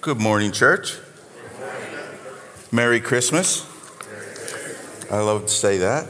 [0.00, 0.96] Good morning, church.
[2.70, 3.66] Merry Christmas.
[5.10, 6.06] I love to say that.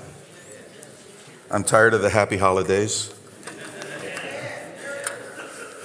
[1.51, 3.15] I'm tired of the happy holidays.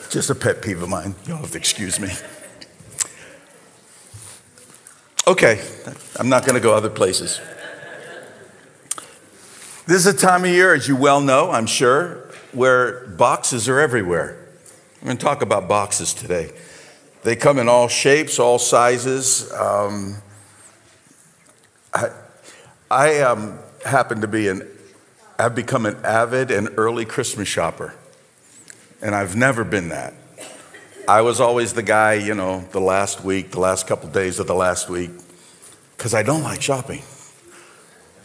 [0.10, 1.16] Just a pet peeve of mine.
[1.26, 2.10] You'll have to excuse me.
[5.26, 5.66] Okay,
[6.20, 7.40] I'm not going to go other places.
[9.88, 13.80] This is a time of year, as you well know, I'm sure, where boxes are
[13.80, 14.46] everywhere.
[15.00, 16.52] I'm going to talk about boxes today.
[17.24, 19.52] They come in all shapes, all sizes.
[19.54, 20.18] Um,
[21.94, 22.10] I,
[22.92, 24.68] I um, happen to be an,
[25.40, 27.96] I've become an avid and early Christmas shopper,
[29.02, 30.14] and I've never been that.
[31.08, 34.40] I was always the guy, you know, the last week, the last couple of days
[34.40, 35.12] of the last week,
[35.98, 37.04] because I don't like shopping.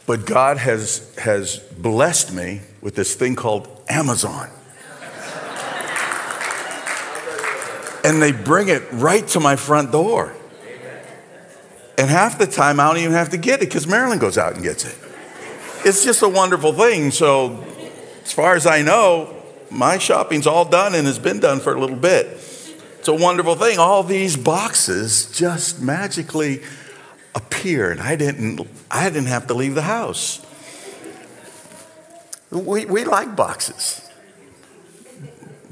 [0.06, 4.48] But God has, has blessed me with this thing called Amazon.
[8.04, 10.34] And they bring it right to my front door.
[11.96, 14.54] And half the time, I don't even have to get it because Marilyn goes out
[14.54, 14.96] and gets it.
[15.84, 17.10] It's just a wonderful thing.
[17.10, 17.64] So,
[18.22, 19.34] as far as I know,
[19.70, 22.26] my shopping's all done and has been done for a little bit.
[22.98, 23.78] It's a wonderful thing.
[23.78, 26.62] All these boxes just magically
[27.34, 30.44] appear, and I didn't, I didn't have to leave the house.
[32.50, 34.08] We, we like boxes.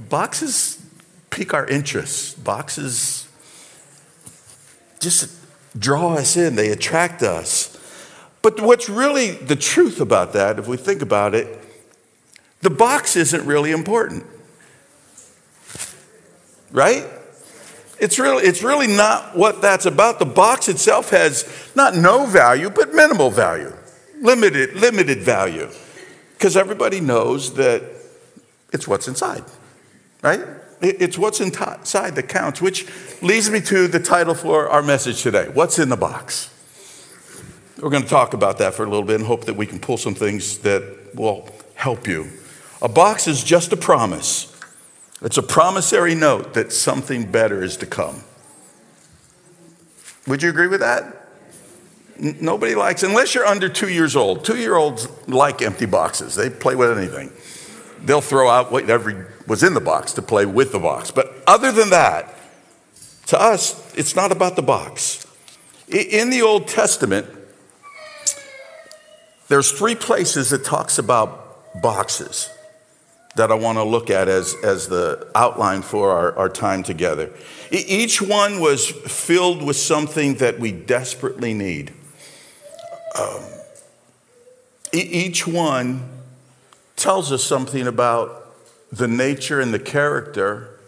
[0.09, 0.76] Boxes
[1.31, 2.43] pique our interest.
[2.43, 3.29] Boxes
[5.01, 5.31] just
[5.79, 7.77] draw us in, they attract us.
[8.43, 11.59] But what's really the truth about that, if we think about it,
[12.63, 14.25] the box isn't really important.
[16.73, 17.07] Right?
[17.99, 20.19] It's really, it's really not what that's about.
[20.19, 23.73] The box itself has not no value, but minimal value,
[24.21, 25.69] limited, limited value.
[26.37, 27.83] Because everybody knows that
[28.73, 29.43] it's what's inside,
[30.23, 30.45] right?
[30.81, 32.87] It's what's inside that counts, which
[33.23, 36.51] leads me to the title for our message today What's in the Box?
[37.81, 39.79] We're going to talk about that for a little bit and hope that we can
[39.79, 42.31] pull some things that will help you.
[42.81, 44.53] A box is just a promise,
[45.23, 48.23] it's a promissory note that something better is to come.
[50.27, 51.29] Would you agree with that?
[52.19, 54.45] Nobody likes, unless you're under two years old.
[54.45, 57.31] Two year olds like empty boxes, they play with anything.
[58.05, 61.11] They'll throw out whatever was in the box to play with the box.
[61.11, 62.35] But other than that,
[63.27, 65.27] to us, it's not about the box.
[65.89, 67.27] In the Old Testament,
[69.49, 72.51] there's three places it talks about boxes
[73.37, 77.31] that I want to look at as, as the outline for our, our time together.
[77.71, 81.93] Each one was filled with something that we desperately need.
[83.19, 83.43] Um,
[84.93, 86.09] each one
[86.97, 88.46] tells us something about
[88.97, 90.79] the nature and the character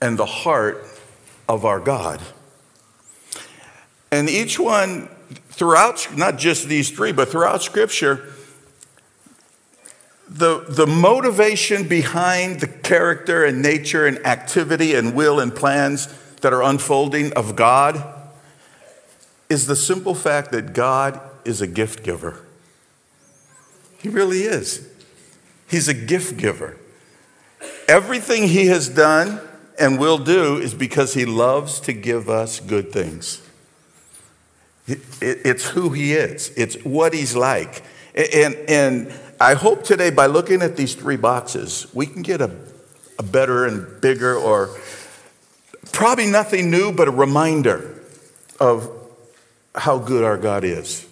[0.00, 0.84] and the heart
[1.48, 2.20] of our God.
[4.12, 5.08] And each one,
[5.48, 8.32] throughout, not just these three, but throughout Scripture,
[10.28, 16.06] the, the motivation behind the character and nature and activity and will and plans
[16.40, 18.02] that are unfolding of God
[19.48, 22.40] is the simple fact that God is a gift giver.
[23.98, 24.88] He really is.
[25.68, 26.76] He's a gift giver.
[27.88, 29.40] Everything he has done
[29.78, 33.42] and will do is because he loves to give us good things.
[34.86, 37.82] It's who he is, it's what he's like.
[38.14, 42.50] And, and I hope today, by looking at these three boxes, we can get a,
[43.18, 44.70] a better and bigger, or
[45.92, 48.00] probably nothing new, but a reminder
[48.60, 48.88] of
[49.74, 51.06] how good our God is,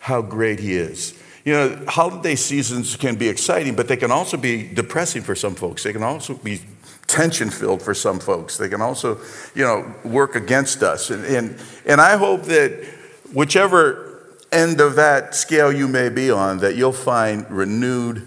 [0.00, 1.20] how great he is.
[1.46, 5.54] You know, holiday seasons can be exciting, but they can also be depressing for some
[5.54, 5.84] folks.
[5.84, 6.60] They can also be
[7.06, 8.56] tension filled for some folks.
[8.56, 9.20] They can also,
[9.54, 11.08] you know, work against us.
[11.10, 11.56] And, and,
[11.86, 12.84] and I hope that
[13.32, 18.26] whichever end of that scale you may be on, that you'll find renewed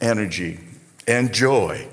[0.00, 0.60] energy
[1.08, 1.88] and joy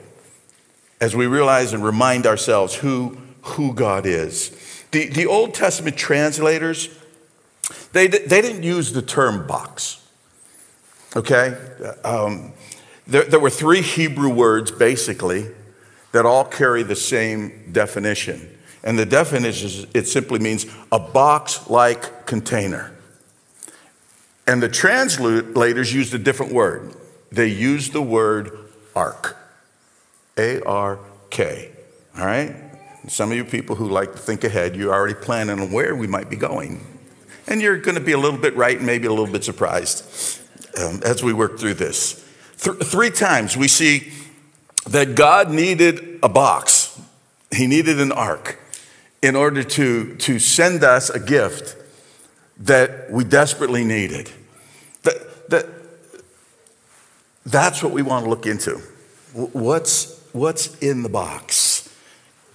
[1.01, 4.51] as we realize and remind ourselves who, who God is.
[4.91, 6.89] The, the Old Testament translators,
[7.91, 10.01] they, they didn't use the term box.
[11.15, 11.55] Okay?
[12.03, 12.53] Um,
[13.05, 15.47] there, there were three Hebrew words, basically,
[16.11, 18.49] that all carry the same definition.
[18.83, 22.91] And the definition is it simply means a box like container.
[24.45, 26.95] And the translators used a different word.
[27.31, 28.51] They used the word
[28.95, 29.37] ark.
[30.37, 30.99] A R
[31.29, 31.71] K.
[32.17, 32.55] All right?
[33.07, 36.07] Some of you people who like to think ahead, you're already planning on where we
[36.07, 36.85] might be going.
[37.47, 40.41] And you're going to be a little bit right and maybe a little bit surprised
[40.77, 42.23] um, as we work through this.
[42.59, 44.11] Th- three times we see
[44.87, 46.99] that God needed a box,
[47.55, 48.59] He needed an ark.
[49.23, 51.77] in order to, to send us a gift
[52.59, 54.29] that we desperately needed.
[55.03, 55.65] That, that,
[57.45, 58.81] that's what we want to look into.
[59.33, 61.89] What's, what's in the box?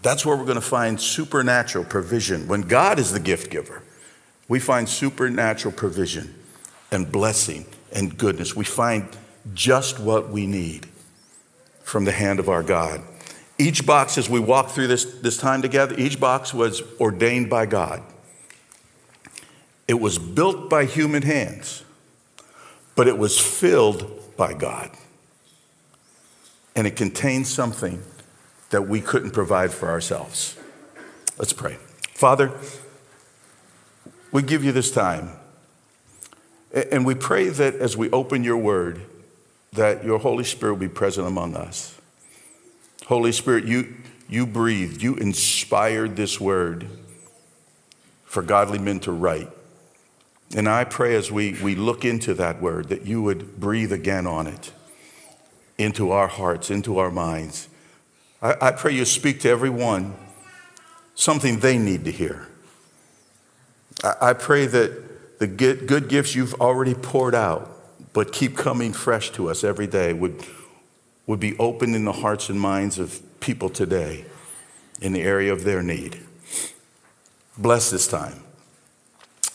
[0.02, 2.46] That's where we're going to find supernatural provision.
[2.46, 3.82] When God is the gift giver,
[4.46, 6.34] we find supernatural provision
[6.92, 8.54] and blessing and goodness.
[8.54, 9.08] We find
[9.54, 10.86] just what we need
[11.82, 13.00] from the hand of our God.
[13.58, 17.66] Each box, as we walk through this, this time together, each box was ordained by
[17.66, 18.02] God.
[19.88, 21.82] It was built by human hands,
[22.94, 24.90] but it was filled by God.
[26.76, 28.02] And it contains something
[28.70, 30.56] that we couldn't provide for ourselves.
[31.38, 31.78] Let's pray.
[32.12, 32.52] Father,
[34.30, 35.30] we give you this time.
[36.72, 39.00] And we pray that as we open your word,
[39.72, 41.98] that your Holy Spirit will be present among us.
[43.06, 43.94] Holy Spirit, you,
[44.28, 46.86] you breathed, you inspired this word
[48.24, 49.48] for godly men to write.
[50.54, 54.26] And I pray as we, we look into that word that you would breathe again
[54.26, 54.72] on it
[55.78, 57.68] into our hearts, into our minds.
[58.42, 60.14] I, I pray you speak to everyone
[61.14, 62.48] something they need to hear.
[64.02, 65.07] I, I pray that
[65.38, 67.70] the good, gifts you've already poured out,
[68.12, 70.44] but keep coming fresh to us every day, would
[71.28, 74.24] would be opened in the hearts and minds of people today
[75.00, 76.18] in the area of their need.
[77.58, 78.42] Bless this time.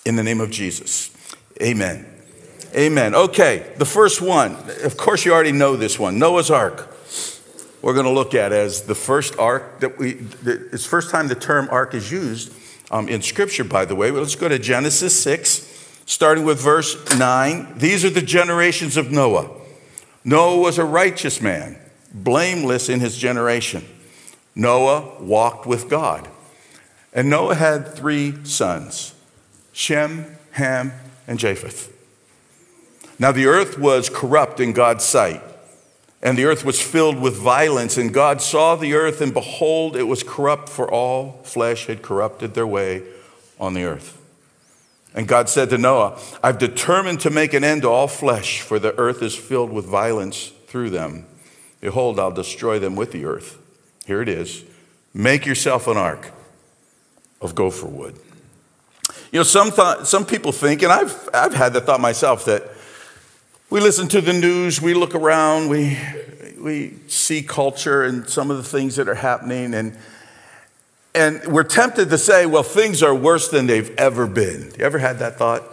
[0.06, 1.10] In the name of Jesus.
[1.62, 2.06] Amen.
[2.76, 3.16] Amen.
[3.16, 6.96] Okay, the first one, of course, you already know this one Noah's Ark.
[7.82, 11.36] We're going to look at as the first ark that we, it's first time the
[11.36, 12.54] term ark is used
[12.92, 14.10] um, in Scripture, by the way.
[14.10, 15.73] Let's go to Genesis 6,
[16.06, 17.78] starting with verse 9.
[17.78, 19.50] These are the generations of Noah.
[20.24, 21.78] Noah was a righteous man,
[22.14, 23.86] blameless in his generation.
[24.56, 26.28] Noah walked with God.
[27.14, 29.14] And Noah had three sons
[29.72, 30.94] Shem, Ham,
[31.28, 31.92] and Japheth.
[33.20, 35.42] Now the earth was corrupt in God's sight,
[36.22, 37.98] and the earth was filled with violence.
[37.98, 42.54] And God saw the earth, and behold, it was corrupt, for all flesh had corrupted
[42.54, 43.04] their way
[43.60, 44.23] on the earth.
[45.16, 48.80] And God said to Noah, I've determined to make an end to all flesh, for
[48.80, 51.26] the earth is filled with violence through them.
[51.82, 53.58] Behold, I'll destroy them with the earth.
[54.06, 54.64] Here it is
[55.14, 56.32] Make yourself an ark
[57.40, 58.16] of gopher wood.
[59.32, 62.64] You know, some, th- some people think, and I've, I've had the thought myself, that
[63.70, 66.00] we listen to the news, we look around, we,
[66.60, 69.96] we see culture and some of the things that are happening, and
[71.16, 74.72] and we're tempted to say, well, things are worse than they've ever been.
[74.78, 75.64] You ever had that thought?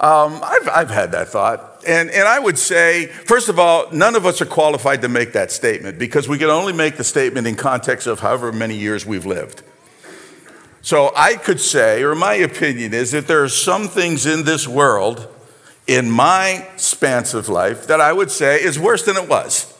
[0.00, 1.84] Um, I've, I've had that thought.
[1.86, 5.32] And, and I would say, first of all, none of us are qualified to make
[5.34, 9.06] that statement because we can only make the statement in context of however many years
[9.06, 9.62] we've lived.
[10.82, 14.66] So I could say, or my opinion is, that there are some things in this
[14.66, 15.28] world,
[15.86, 19.72] in my spans of life, that I would say is worse than it was.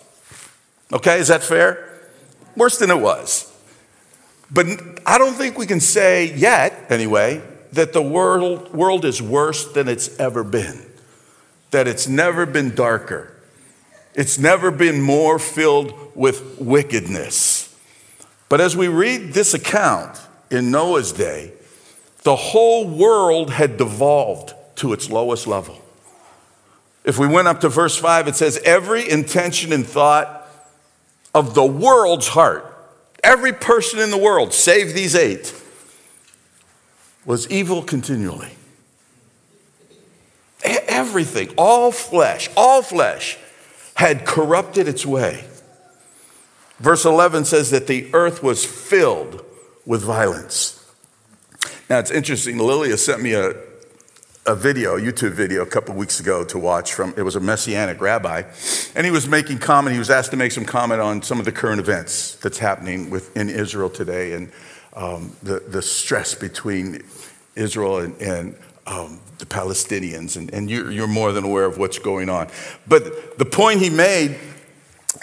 [0.93, 1.90] Okay, is that fair?
[2.61, 3.51] Worse than it was.
[4.51, 4.67] But
[5.07, 7.41] I don't think we can say yet, anyway,
[7.73, 10.85] that the world, world is worse than it's ever been,
[11.71, 13.35] that it's never been darker,
[14.15, 17.75] it's never been more filled with wickedness.
[18.51, 20.21] But as we read this account
[20.51, 21.53] in Noah's day,
[22.25, 25.81] the whole world had devolved to its lowest level.
[27.05, 30.40] If we went up to verse 5, it says, Every intention and thought
[31.35, 32.67] of the world's heart,
[33.23, 35.55] every person in the world, save these eight,
[37.25, 38.53] was evil continually.
[40.65, 43.39] Everything, all flesh, all flesh
[43.95, 45.45] had corrupted its way.
[46.79, 49.45] Verse 11 says that the earth was filled
[49.87, 50.77] with violence.
[51.89, 53.55] Now it's interesting, Lilia sent me a,
[54.51, 58.01] a video, YouTube video, a couple weeks ago to watch from, it was a Messianic
[58.01, 58.43] rabbi,
[58.97, 61.45] and he was making comment, he was asked to make some comment on some of
[61.45, 64.51] the current events that's happening within Israel today and
[64.95, 67.01] um, the, the stress between
[67.55, 68.57] Israel and, and
[68.89, 72.49] um, the Palestinians, and, and you're, you're more than aware of what's going on.
[72.89, 74.37] But the point he made,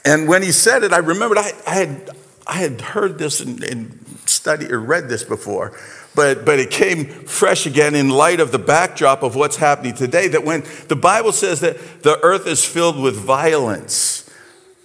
[0.06, 2.10] and when he said it, I remembered I, I had,
[2.48, 5.78] I had heard this and, and studied or read this before
[6.18, 10.28] but, but it came fresh again in light of the backdrop of what's happening today.
[10.28, 14.28] That when the Bible says that the earth is filled with violence,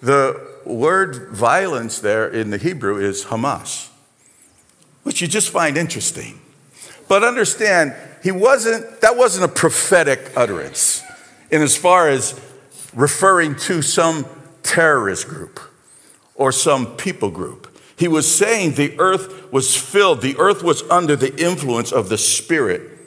[0.03, 3.89] the word violence there in the Hebrew is Hamas,
[5.05, 6.39] which you just find interesting.
[7.09, 11.03] But understand, he wasn't, that wasn't a prophetic utterance
[11.51, 12.39] in as far as
[12.93, 14.27] referring to some
[14.62, 15.61] terrorist group
[16.35, 17.72] or some people group.
[18.03, 22.19] He was saying the earth was filled, the earth was under the influence of the
[22.19, 22.99] spirit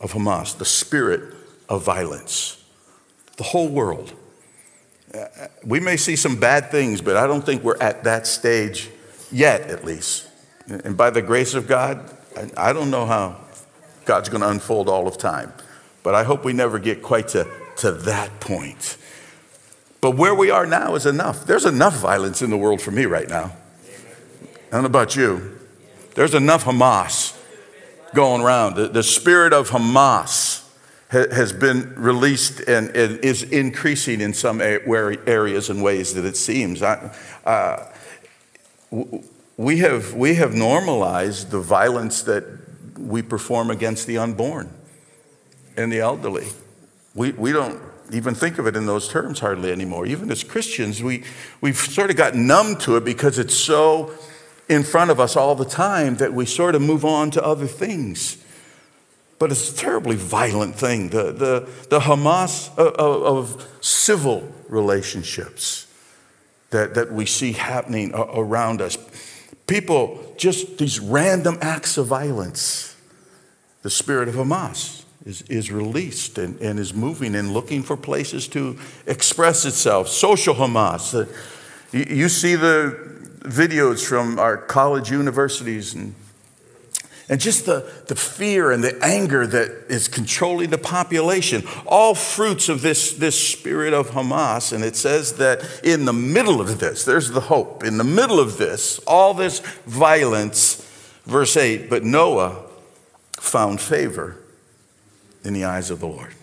[0.00, 1.34] of Hamas, the spirit
[1.68, 2.64] of violence.
[3.36, 4.12] The whole world.
[5.12, 8.90] Uh, we may see some bad things, but I don't think we're at that stage
[9.32, 10.28] yet, at least.
[10.68, 12.08] And by the grace of God,
[12.56, 13.40] I don't know how
[14.04, 15.52] God's going to unfold all of time,
[16.04, 18.98] but I hope we never get quite to, to that point.
[20.00, 21.44] But where we are now is enough.
[21.44, 23.56] There's enough violence in the world for me right now.
[24.74, 25.56] I don't know about you.
[26.16, 27.40] There's enough Hamas
[28.12, 28.74] going around.
[28.74, 30.68] The, the spirit of Hamas
[31.10, 36.82] has been released and, and, is increasing in some areas and ways that it seems.
[36.82, 37.12] I,
[37.46, 37.86] uh,
[39.56, 42.42] we, have, we have normalized the violence that
[42.98, 44.72] we perform against the unborn
[45.76, 46.48] and the elderly.
[47.14, 47.80] We, we don't
[48.12, 50.04] even think of it in those terms hardly anymore.
[50.04, 51.22] Even as Christians, we,
[51.60, 54.12] we've sort of got numb to it because it's so
[54.68, 57.66] in front of us all the time that we sort of move on to other
[57.66, 58.38] things.
[59.38, 65.86] But it's a terribly violent thing, the, the, the Hamas of, of civil relationships
[66.70, 68.96] that, that we see happening around us.
[69.66, 72.96] People, just these random acts of violence.
[73.82, 78.48] The spirit of Hamas is, is released and, and is moving and looking for places
[78.48, 80.08] to express itself.
[80.08, 81.14] Social Hamas.
[81.14, 81.30] Uh,
[81.92, 86.14] you see the videos from our college universities and
[87.28, 92.68] and just the, the fear and the anger that is controlling the population, all fruits
[92.68, 94.72] of this, this spirit of Hamas.
[94.74, 97.82] And it says that in the middle of this, there's the hope.
[97.82, 100.86] In the middle of this, all this violence,
[101.24, 102.62] verse 8, but Noah
[103.38, 104.36] found favor
[105.42, 106.34] in the eyes of the Lord.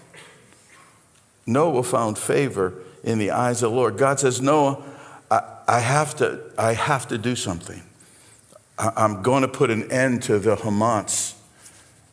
[1.46, 3.98] Noah found favor in the eyes of the Lord.
[3.98, 4.81] God says, Noah,
[5.71, 7.81] I, have, to, I have to do something.
[8.77, 11.39] I'm going to put an end to the Hamas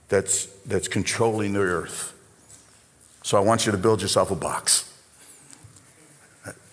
[0.09, 2.15] that's, that's controlling the earth.
[3.25, 4.95] So I want you to build yourself a box.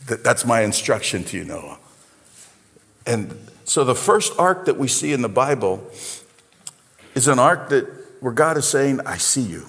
[0.05, 1.79] That's my instruction to you, Noah.
[3.07, 5.89] And so the first ark that we see in the Bible
[7.15, 7.87] is an ark that
[8.19, 9.65] where God is saying, I see you.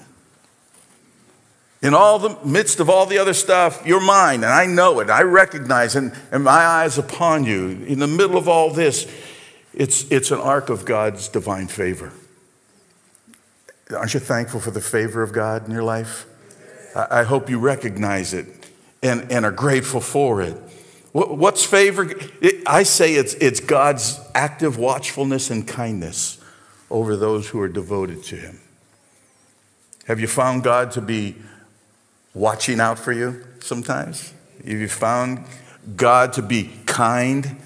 [1.81, 5.09] In all the midst of all the other stuff, you're mine, and I know it.
[5.09, 7.69] I recognize, and, and my eyes upon you.
[7.87, 9.09] In the middle of all this,
[9.73, 12.11] it's, it's an ark of God's divine favor.
[13.95, 16.25] Aren't you thankful for the favor of God in your life?
[16.95, 18.47] I, I hope you recognize it
[19.03, 20.57] and, and are grateful for it.
[21.11, 22.09] What, what's favor?
[22.41, 26.39] It, I say it's, it's God's active watchfulness and kindness
[26.89, 28.59] over those who are devoted to Him.
[30.05, 31.35] Have you found God to be
[32.37, 34.33] watching out for you sometimes?
[34.57, 35.45] Have you found
[35.95, 37.57] God to be kind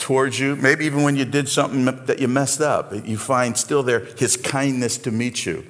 [0.00, 0.56] towards you.
[0.56, 4.36] Maybe even when you did something that you messed up, you find still there his
[4.36, 5.64] kindness to meet you.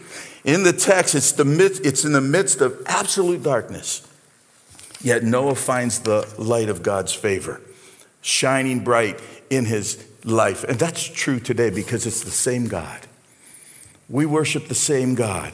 [0.45, 4.07] In the text, it's, the midst, it's in the midst of absolute darkness.
[5.03, 7.61] Yet Noah finds the light of God's favor
[8.23, 9.19] shining bright
[9.49, 10.63] in his life.
[10.65, 13.07] And that's true today because it's the same God.
[14.11, 15.53] We worship the same God,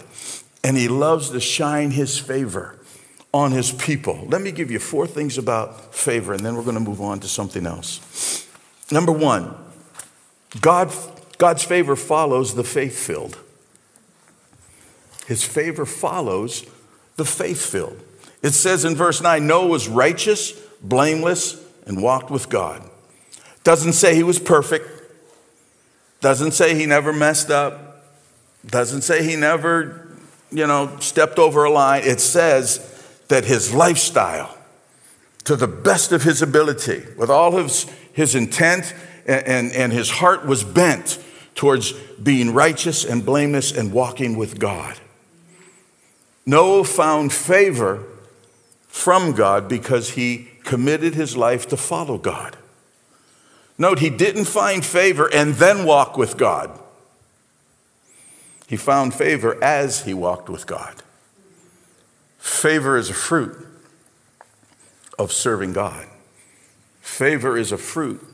[0.62, 2.76] and he loves to shine his favor
[3.32, 4.26] on his people.
[4.28, 7.20] Let me give you four things about favor, and then we're going to move on
[7.20, 8.46] to something else.
[8.90, 9.54] Number one,
[10.60, 10.92] God,
[11.38, 13.38] God's favor follows the faith filled.
[15.26, 16.64] His favor follows
[17.16, 18.00] the faith filled.
[18.42, 22.88] It says in verse 9 Noah was righteous, blameless, and walked with God.
[23.64, 24.88] Doesn't say he was perfect,
[26.20, 28.04] doesn't say he never messed up,
[28.64, 30.05] doesn't say he never,
[30.50, 32.02] you know, stepped over a line.
[32.04, 32.80] It says
[33.28, 34.56] that his lifestyle,
[35.44, 37.86] to the best of his ability, with all his
[38.16, 38.94] his intent
[39.26, 41.22] and, and, and his heart was bent
[41.54, 44.98] towards being righteous and blameless and walking with God.
[46.46, 48.04] Noah found favor
[48.88, 52.56] from God because he committed his life to follow God.
[53.76, 56.70] Note, he didn't find favor and then walk with God.
[58.66, 61.02] He found favor as he walked with God.
[62.38, 63.56] Favor is a fruit
[65.18, 66.06] of serving God.
[67.00, 68.24] Favor is a fruit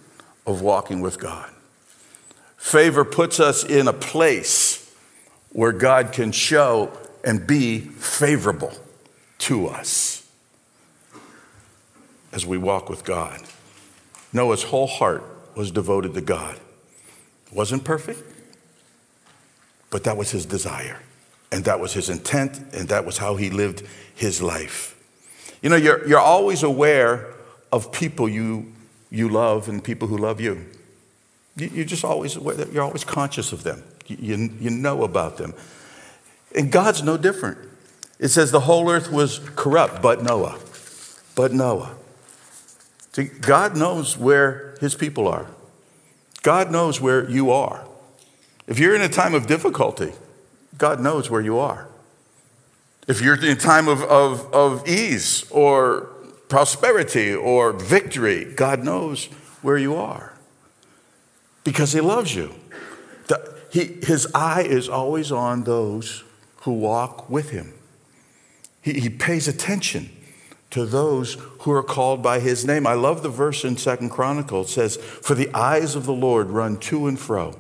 [0.46, 1.50] of walking with God.
[2.56, 4.94] Favor puts us in a place
[5.50, 6.90] where God can show
[7.24, 8.72] and be favorable
[9.38, 10.26] to us
[12.32, 13.40] as we walk with God.
[14.32, 15.22] Noah's whole heart
[15.54, 16.56] was devoted to God.
[17.46, 18.22] It wasn't perfect,
[19.92, 20.98] but that was his desire,
[21.52, 24.98] and that was his intent, and that was how he lived his life.
[25.60, 27.26] You know, you're, you're always aware
[27.70, 28.72] of people you,
[29.10, 30.64] you love and people who love you.
[31.56, 33.84] You, you just always, aware, you're always conscious of them.
[34.06, 35.52] You, you, you know about them.
[36.56, 37.58] And God's no different.
[38.18, 40.58] It says the whole earth was corrupt, but Noah.
[41.34, 41.94] But Noah.
[43.12, 45.48] See, God knows where his people are.
[46.42, 47.84] God knows where you are.
[48.66, 50.12] If you're in a time of difficulty,
[50.78, 51.88] God knows where you are.
[53.08, 56.08] If you're in a time of, of, of ease or
[56.48, 59.26] prosperity or victory, God knows
[59.62, 60.34] where you are
[61.64, 62.54] because He loves you.
[63.26, 66.22] The, he, his eye is always on those
[66.58, 67.74] who walk with Him.
[68.80, 70.10] He, he pays attention
[70.70, 72.86] to those who are called by His name.
[72.86, 74.70] I love the verse in Second Chronicles.
[74.70, 77.56] It says, For the eyes of the Lord run to and fro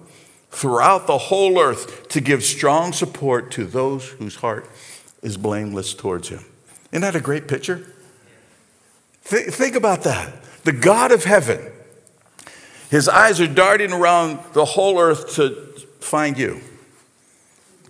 [0.52, 4.68] throughout the whole earth to give strong support to those whose heart
[5.22, 6.44] is blameless towards him.
[6.92, 7.86] Isn't that a great picture?
[9.24, 10.44] Th- think about that.
[10.64, 11.72] The God of heaven,
[12.90, 15.54] his eyes are darting around the whole earth to
[16.00, 16.60] find you,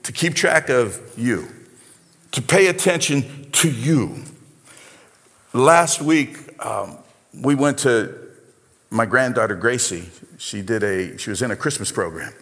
[0.05, 1.49] to keep track of you,
[2.31, 4.23] to pay attention to you.
[5.53, 6.97] Last week, um,
[7.35, 8.19] we went to
[8.89, 10.09] my granddaughter Gracie.
[10.39, 12.33] She did a, she was in a Christmas program.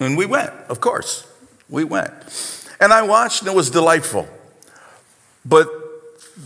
[0.00, 1.26] And we went, of course,
[1.68, 2.12] we went.
[2.80, 4.28] And I watched, and it was delightful.
[5.44, 5.68] But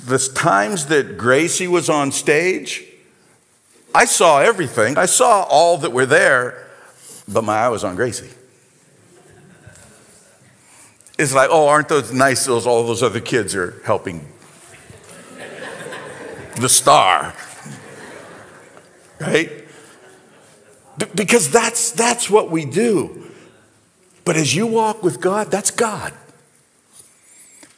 [0.06, 2.84] the times that Gracie was on stage,
[3.94, 4.96] I saw everything.
[4.96, 6.66] I saw all that were there,
[7.28, 8.30] but my eye was on Gracie.
[11.18, 12.46] It's like, oh, aren't those nice?
[12.46, 14.26] Those all those other kids are helping
[16.56, 17.34] the star,
[19.20, 19.50] right?
[21.14, 23.21] Because that's that's what we do.
[24.24, 26.12] But as you walk with God, that's God.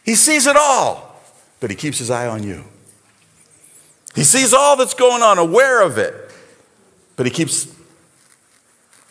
[0.04, 1.16] He sees it all,
[1.60, 2.64] but He keeps His eye on you.
[4.14, 6.14] He sees all that's going on, aware of it,
[7.16, 7.74] but He keeps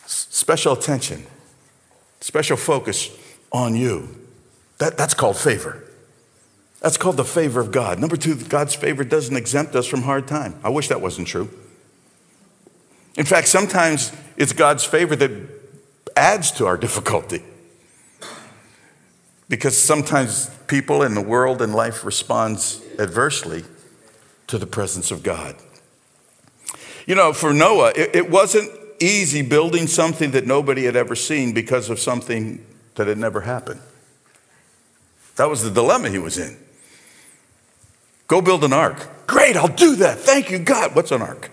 [0.06, 1.26] special attention,
[2.22, 3.10] special focus
[3.52, 4.10] on you.
[4.78, 5.84] That, that's called favor.
[6.82, 7.98] That's called the favor of God.
[8.00, 10.60] Number two, God's favor doesn't exempt us from hard time.
[10.64, 11.50] I wish that wasn't true.
[13.16, 15.63] In fact, sometimes it's God's favor that
[16.16, 17.44] adds to our difficulty.
[19.50, 23.64] Because sometimes people in the world and life responds adversely
[24.48, 25.56] to the presence of God.
[27.06, 31.54] You know, for Noah, it, it wasn't easy building something that nobody had ever seen
[31.54, 33.82] because of something that had never happened.
[35.36, 36.58] That was the dilemma he was in.
[38.28, 39.28] Go build an ark.
[39.28, 40.20] Great, I'll do that.
[40.20, 40.96] Thank you, God.
[40.96, 41.52] What's an ark?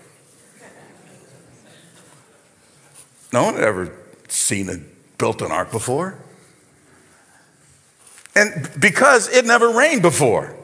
[3.33, 3.91] No one had ever
[4.31, 4.79] seen a
[5.17, 6.17] built an ark before.
[8.35, 10.55] And because it never rained before.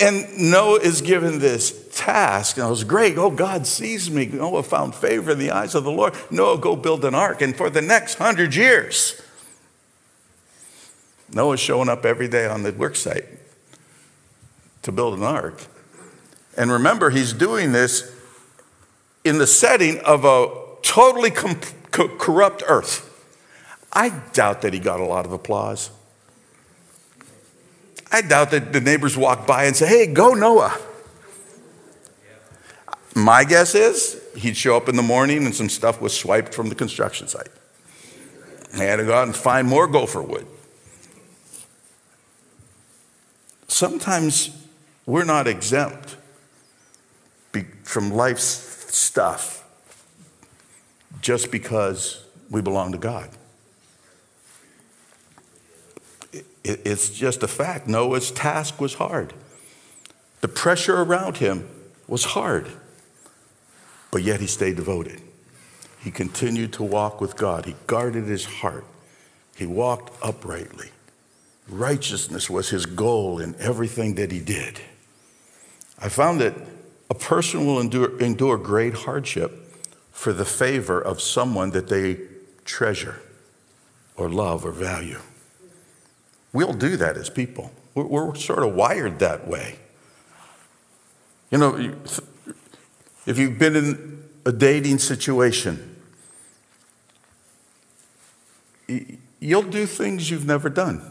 [0.00, 3.16] And Noah is given this task, and it was great.
[3.16, 4.26] Oh, God sees me.
[4.26, 6.14] Noah found favor in the eyes of the Lord.
[6.30, 7.40] Noah, go build an ark.
[7.40, 9.22] And for the next hundred years,
[11.32, 13.26] Noah's showing up every day on the work site
[14.82, 15.66] to build an ark.
[16.56, 18.14] And remember, he's doing this
[19.24, 20.50] in the setting of a
[20.82, 23.06] totally com- co- corrupt earth.
[23.92, 25.90] I doubt that he got a lot of applause.
[28.12, 30.76] I doubt that the neighbors walked by and say, Hey, go Noah.
[33.14, 36.68] My guess is he'd show up in the morning and some stuff was swiped from
[36.68, 37.50] the construction site.
[38.74, 40.46] He had to go out and find more gopher wood.
[43.66, 44.50] Sometimes
[45.06, 46.16] we're not exempt
[47.82, 49.59] from life's stuff
[51.20, 53.30] just because we belong to God.
[56.62, 57.86] It's just a fact.
[57.86, 59.32] Noah's task was hard.
[60.40, 61.68] The pressure around him
[62.06, 62.68] was hard,
[64.10, 65.20] but yet he stayed devoted.
[66.02, 67.66] He continued to walk with God.
[67.66, 68.84] He guarded his heart.
[69.56, 70.90] He walked uprightly.
[71.68, 74.80] Righteousness was his goal in everything that he did.
[75.98, 76.54] I found that
[77.10, 79.59] a person will endure, endure great hardship
[80.12, 82.18] for the favor of someone that they
[82.64, 83.20] treasure
[84.16, 85.20] or love or value.
[86.52, 87.72] We'll do that as people.
[87.94, 89.78] We're, we're sort of wired that way.
[91.50, 91.94] You know,
[93.26, 95.96] if you've been in a dating situation,
[99.40, 101.02] you'll do things you've never done.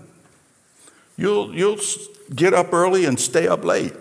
[1.18, 1.80] You'll, you'll
[2.34, 3.94] get up early and stay up late.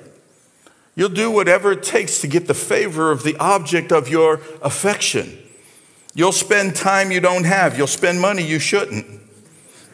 [0.98, 5.38] You'll do whatever it takes to get the favor of the object of your affection.
[6.12, 7.78] You'll spend time you don't have.
[7.78, 9.06] You'll spend money you shouldn't.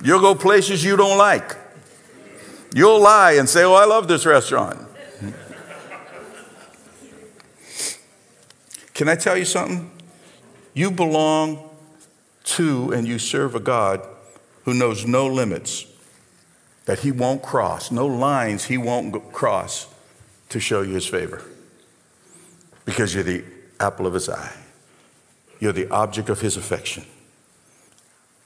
[0.02, 1.56] You'll go places you don't like.
[2.74, 4.80] You'll lie and say, Oh, I love this restaurant.
[8.94, 9.90] Can I tell you something?
[10.72, 11.68] You belong
[12.44, 14.00] to and you serve a God
[14.64, 15.84] who knows no limits,
[16.86, 19.88] that he won't cross, no lines he won't cross
[20.50, 21.42] to show you his favor.
[22.84, 23.44] Because you're the
[23.80, 24.54] apple of his eye,
[25.58, 27.04] you're the object of his affection.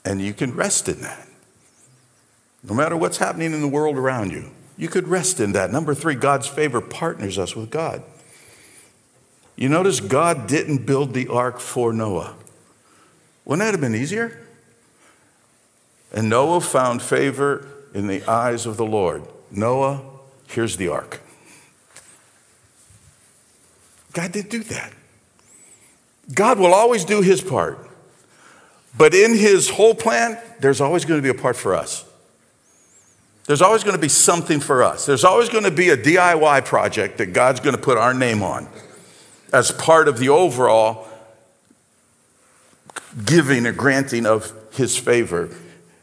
[0.05, 1.27] And you can rest in that.
[2.63, 5.71] No matter what's happening in the world around you, you could rest in that.
[5.71, 8.01] Number three, God's favor partners us with God.
[9.55, 12.35] You notice God didn't build the ark for Noah.
[13.43, 14.45] Wouldn't that have been easier?
[16.13, 19.23] And Noah found favor in the eyes of the Lord.
[19.51, 20.01] Noah,
[20.47, 21.19] here's the ark.
[24.13, 24.93] God didn't do that.
[26.33, 27.87] God will always do his part.
[28.97, 32.05] But in his whole plan, there's always going to be a part for us.
[33.45, 35.05] There's always going to be something for us.
[35.05, 38.43] There's always going to be a DIY project that God's going to put our name
[38.43, 38.67] on
[39.51, 41.07] as part of the overall
[43.25, 45.49] giving or granting of his favor.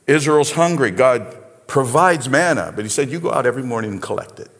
[0.06, 0.90] Israel's hungry.
[0.90, 1.36] God
[1.68, 4.50] provides manna, but he said, You go out every morning and collect it.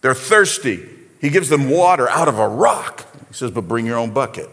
[0.00, 0.88] They're thirsty.
[1.22, 3.06] He gives them water out of a rock.
[3.28, 4.50] He says, But bring your own bucket.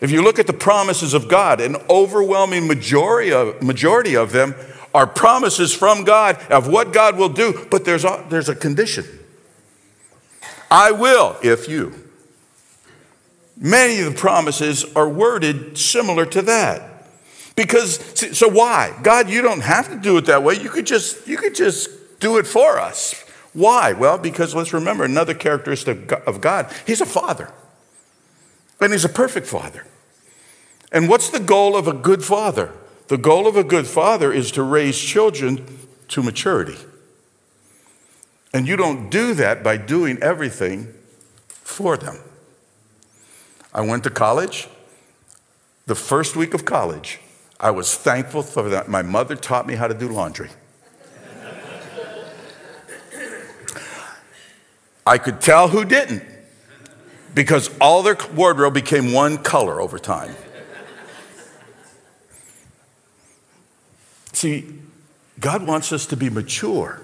[0.00, 4.54] If you look at the promises of God, an overwhelming majority of, majority of them
[4.94, 9.04] are promises from God of what God will do, but there's a, there's a condition.
[10.70, 11.94] I will if you.
[13.56, 17.06] Many of the promises are worded similar to that.
[17.56, 17.98] Because
[18.38, 18.96] so why?
[19.02, 20.54] God, you don't have to do it that way.
[20.54, 23.24] You could just you could just do it for us.
[23.58, 23.92] Why?
[23.92, 26.72] Well, because let's remember another characteristic of God.
[26.86, 27.52] He's a father.
[28.80, 29.84] And he's a perfect father.
[30.92, 32.72] And what's the goal of a good father?
[33.08, 35.66] The goal of a good father is to raise children
[36.06, 36.76] to maturity.
[38.54, 40.94] And you don't do that by doing everything
[41.48, 42.16] for them.
[43.74, 44.68] I went to college.
[45.86, 47.18] The first week of college,
[47.58, 48.88] I was thankful for that.
[48.88, 50.50] My mother taught me how to do laundry.
[55.08, 56.22] I could tell who didn't
[57.34, 60.34] because all their wardrobe became one color over time.
[64.34, 64.66] See,
[65.40, 67.00] God wants us to be mature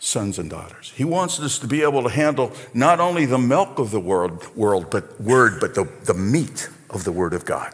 [0.00, 0.92] sons and daughters.
[0.96, 4.54] He wants us to be able to handle not only the milk of the world,
[4.56, 7.72] world but word, but the, the meat of the word of God.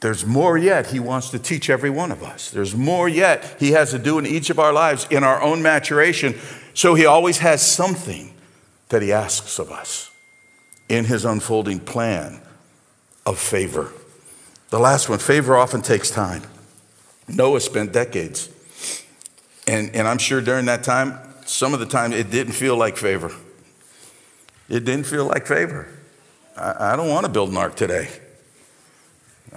[0.00, 2.50] There's more yet he wants to teach every one of us.
[2.50, 5.60] There's more yet he has to do in each of our lives in our own
[5.60, 6.38] maturation.
[6.78, 8.32] So he always has something
[8.90, 10.12] that he asks of us
[10.88, 12.40] in his unfolding plan
[13.26, 13.90] of favor.
[14.70, 16.44] The last one favor often takes time.
[17.26, 18.48] Noah spent decades.
[19.66, 22.96] And, and I'm sure during that time, some of the time, it didn't feel like
[22.96, 23.32] favor.
[24.68, 25.88] It didn't feel like favor.
[26.56, 28.08] I, I don't want to build an ark today.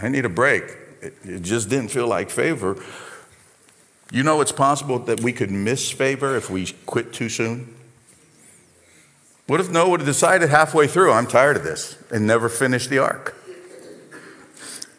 [0.02, 0.64] I need a break.
[1.04, 2.84] It, it just didn't feel like favor.
[4.12, 7.74] You know, it's possible that we could miss favor if we quit too soon.
[9.48, 12.90] What if Noah would have decided halfway through, I'm tired of this, and never finished
[12.90, 13.36] the ark?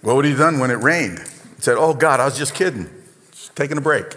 [0.01, 1.18] What would he have done when it rained?
[1.18, 2.90] He said, Oh God, I was just kidding,
[3.31, 4.16] just taking a break.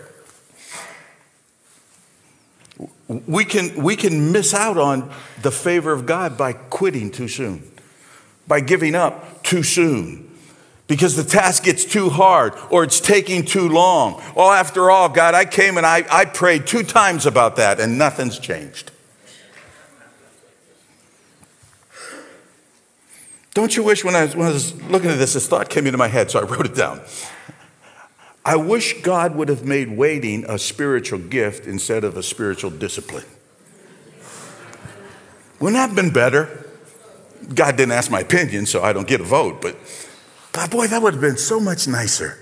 [3.07, 7.71] We can, we can miss out on the favor of God by quitting too soon,
[8.47, 10.34] by giving up too soon,
[10.87, 14.21] because the task gets too hard or it's taking too long.
[14.35, 17.97] Well, after all, God, I came and I, I prayed two times about that and
[17.97, 18.91] nothing's changed.
[23.55, 25.97] Don't you wish when I, when I was looking at this, this thought came into
[25.97, 27.01] my head, so I wrote it down.
[28.43, 33.23] I wish God would have made waiting a spiritual gift instead of a spiritual discipline.
[35.59, 36.69] Wouldn't that have been better?
[37.53, 39.77] God didn't ask my opinion, so I don't get a vote, but
[40.55, 42.37] God, boy, that would have been so much nicer.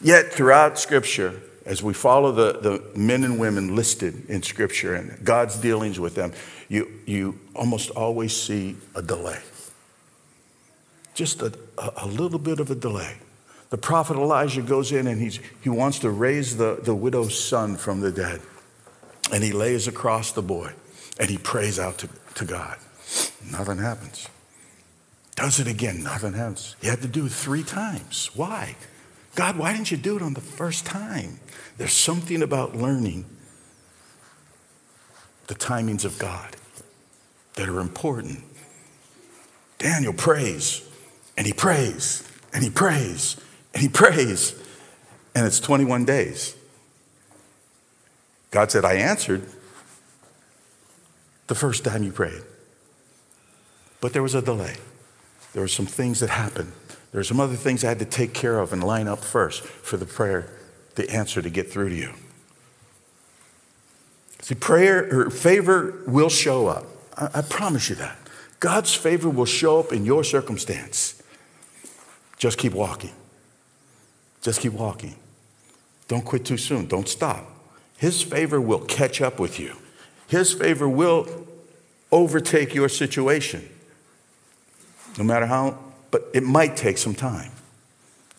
[0.00, 5.24] Yet, throughout Scripture, as we follow the, the men and women listed in Scripture and
[5.24, 6.32] God's dealings with them,
[6.68, 9.38] you, you almost always see a delay
[11.18, 11.52] just a,
[11.96, 13.16] a little bit of a delay.
[13.70, 17.76] The prophet Elijah goes in and he's, he wants to raise the, the widow's son
[17.76, 18.40] from the dead.
[19.32, 20.74] And he lays across the boy
[21.18, 22.78] and he prays out to, to God.
[23.50, 24.28] Nothing happens.
[25.38, 26.74] Does it again, nothing happens.
[26.80, 28.28] He had to do it three times.
[28.34, 28.74] Why?
[29.36, 31.38] God, why didn't you do it on the first time?
[31.76, 33.24] There's something about learning
[35.46, 36.56] the timings of God
[37.54, 38.42] that are important.
[39.78, 40.84] Daniel prays.
[41.36, 43.36] And he prays, and he prays,
[43.72, 44.60] and he prays.
[45.36, 46.56] And it's 21 days.
[48.50, 49.48] God said, I answered
[51.46, 52.42] the first time you prayed.
[54.00, 54.78] But there was a delay.
[55.52, 56.72] There were some things that happened.
[57.10, 59.62] There were some other things I had to take care of and line up first
[59.62, 60.50] for the prayer,
[60.94, 62.12] the answer to get through to you.
[64.42, 66.86] See, prayer or favor will show up.
[67.16, 68.16] I, I promise you that.
[68.60, 71.22] God's favor will show up in your circumstance.
[72.36, 73.12] Just keep walking.
[74.42, 75.16] Just keep walking.
[76.08, 76.86] Don't quit too soon.
[76.86, 77.44] Don't stop.
[77.96, 79.74] His favor will catch up with you.
[80.28, 81.46] His favor will
[82.12, 83.68] overtake your situation.
[85.16, 85.78] No matter how,
[86.10, 87.50] but it might take some time.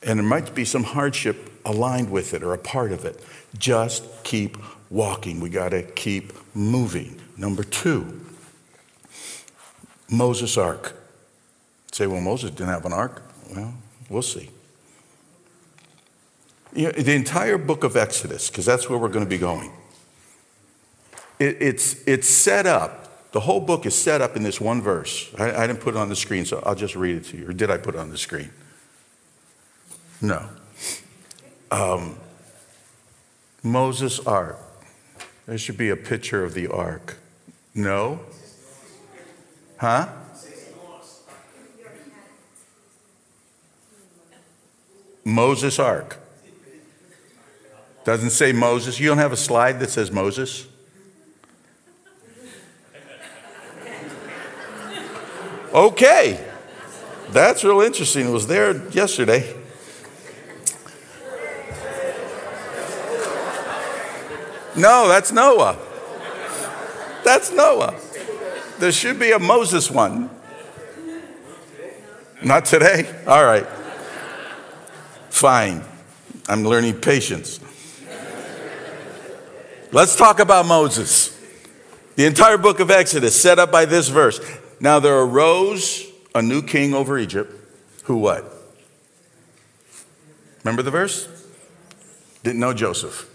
[0.04, 3.24] And there might be some hardship aligned with it or a part of it.
[3.58, 4.58] Just keep
[4.90, 5.40] walking.
[5.40, 7.20] We got to keep moving.
[7.38, 8.22] Number two,
[10.10, 10.96] Moses' ark.
[11.92, 13.22] Say, well, Moses didn't have an ark.
[13.54, 13.74] Well,
[14.10, 14.50] we'll see.
[16.74, 19.72] You know, the entire book of Exodus, because that's where we're going to be going,
[21.40, 22.99] it, it's, it's set up,
[23.32, 25.30] the whole book is set up in this one verse.
[25.38, 27.50] I, I didn't put it on the screen, so I'll just read it to you.
[27.50, 28.52] Or did I put it on the screen?
[30.22, 30.50] No.
[31.72, 32.18] Um,
[33.62, 34.58] Moses' ark.
[35.46, 37.18] There should be a picture of the ark.
[37.76, 38.20] No?
[39.78, 40.08] Huh?
[45.24, 46.18] Moses' ark.
[48.04, 49.00] Doesn't say Moses.
[49.00, 50.66] You don't have a slide that says Moses?
[55.74, 56.46] Okay.
[57.30, 58.28] That's real interesting.
[58.28, 59.56] It was there yesterday.
[64.76, 65.78] No, that's Noah.
[67.24, 67.96] That's Noah.
[68.80, 70.30] There should be a Moses one.
[72.42, 73.14] Not today?
[73.28, 73.68] All right.
[75.30, 75.84] Fine.
[76.48, 77.60] I'm learning patience.
[79.92, 81.38] Let's talk about Moses.
[82.16, 84.40] The entire book of Exodus set up by this verse.
[84.80, 87.54] Now there arose a new king over Egypt
[88.10, 88.44] who what?
[90.64, 91.28] Remember the verse?
[92.44, 93.30] Didn't know Joseph.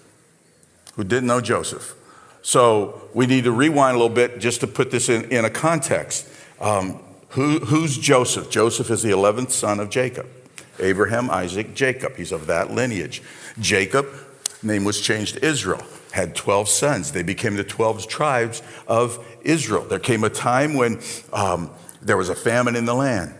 [0.96, 1.94] Who didn't know Joseph.
[2.42, 5.50] So we need to rewind a little bit just to put this in, in a
[5.50, 6.28] context.
[6.60, 8.50] Um, who, who's Joseph?
[8.50, 10.26] Joseph is the 11th son of Jacob.
[10.78, 12.16] Abraham, Isaac, Jacob.
[12.16, 13.22] He's of that lineage.
[13.60, 14.08] Jacob,
[14.62, 15.82] name was changed to Israel,
[16.14, 17.10] had 12 sons.
[17.10, 19.84] They became the 12 tribes of Israel.
[19.84, 21.00] There came a time when
[21.32, 23.34] um, there was a famine in the land.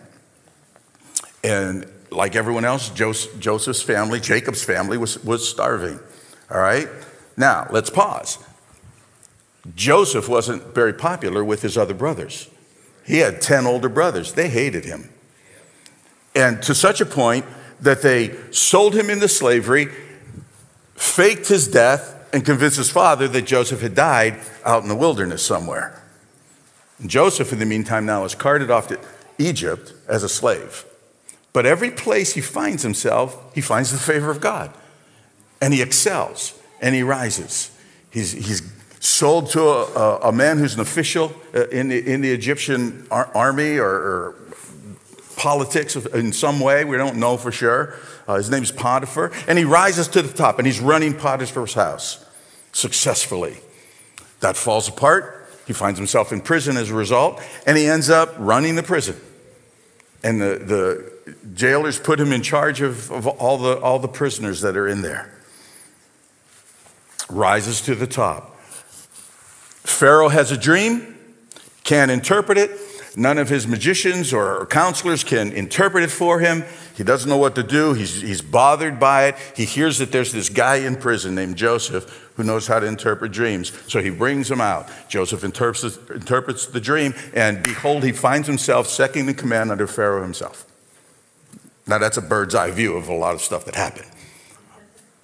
[1.45, 6.01] And like everyone else, Joseph's family, Jacob's family, was, was starving.
[6.51, 6.89] All right?
[7.37, 8.39] Now, let's pause.
[9.77, 12.51] Joseph wasn't very popular with his other brothers.
[13.07, 14.33] He had 10 older brothers.
[14.33, 15.11] They hated him.
[16.35, 17.45] And to such a point
[17.81, 19.91] that they sold him into slavery,
[20.97, 25.47] faked his death, and convinced his father that Joseph had died out in the wilderness
[25.47, 26.03] somewhere.
[26.99, 28.99] And Joseph, in the meantime, now is carted off to
[29.39, 30.85] Egypt as a slave.
[31.53, 34.75] But every place he finds himself, he finds the favor of God.
[35.61, 37.71] And he excels and he rises.
[38.11, 38.63] He's, he's
[38.99, 43.79] sold to a, a, man who's an official uh, in the, in the Egyptian army
[43.79, 44.35] or, or
[45.37, 46.85] politics in some way.
[46.85, 47.95] We don't know for sure.
[48.27, 49.31] Uh, his name is Potiphar.
[49.47, 52.24] And he rises to the top and he's running Potiphar's house
[52.75, 53.57] successfully.
[54.41, 55.49] That falls apart.
[55.67, 59.17] He finds himself in prison as a result, and he ends up running the prison.
[60.23, 64.61] And the, the jailers put him in charge of, of all, the, all the prisoners
[64.61, 65.33] that are in there.
[67.31, 68.55] Rises to the top.
[68.61, 71.17] Pharaoh has a dream,
[71.85, 72.71] can't interpret it.
[73.17, 76.65] None of his magicians or counselors can interpret it for him.
[76.95, 77.93] He doesn't know what to do.
[77.93, 79.37] He's, he's bothered by it.
[79.57, 83.33] He hears that there's this guy in prison named Joseph who knows how to interpret
[83.33, 83.73] dreams.
[83.91, 84.89] So he brings him out.
[85.09, 90.23] Joseph interprets, interprets the dream, and behold, he finds himself second in command under Pharaoh
[90.23, 90.67] himself.
[91.87, 94.07] Now, that's a bird's eye view of a lot of stuff that happened.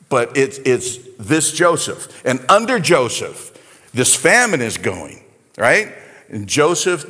[0.09, 2.23] But it's, it's this Joseph.
[2.27, 3.57] And under Joseph,
[3.95, 5.25] this famine is going,
[5.57, 5.95] right?
[6.29, 7.07] And Joseph,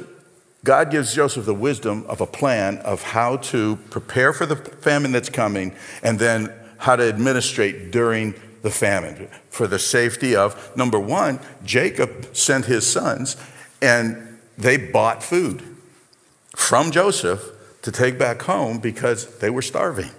[0.63, 5.13] God gives Joseph the wisdom of a plan of how to prepare for the famine
[5.13, 11.01] that's coming and then how to administrate during the famine for the safety of number
[11.01, 13.37] one, Jacob sent his sons
[13.81, 15.63] and they bought food
[16.55, 17.43] from Joseph
[17.83, 20.11] to take back home because they were starving.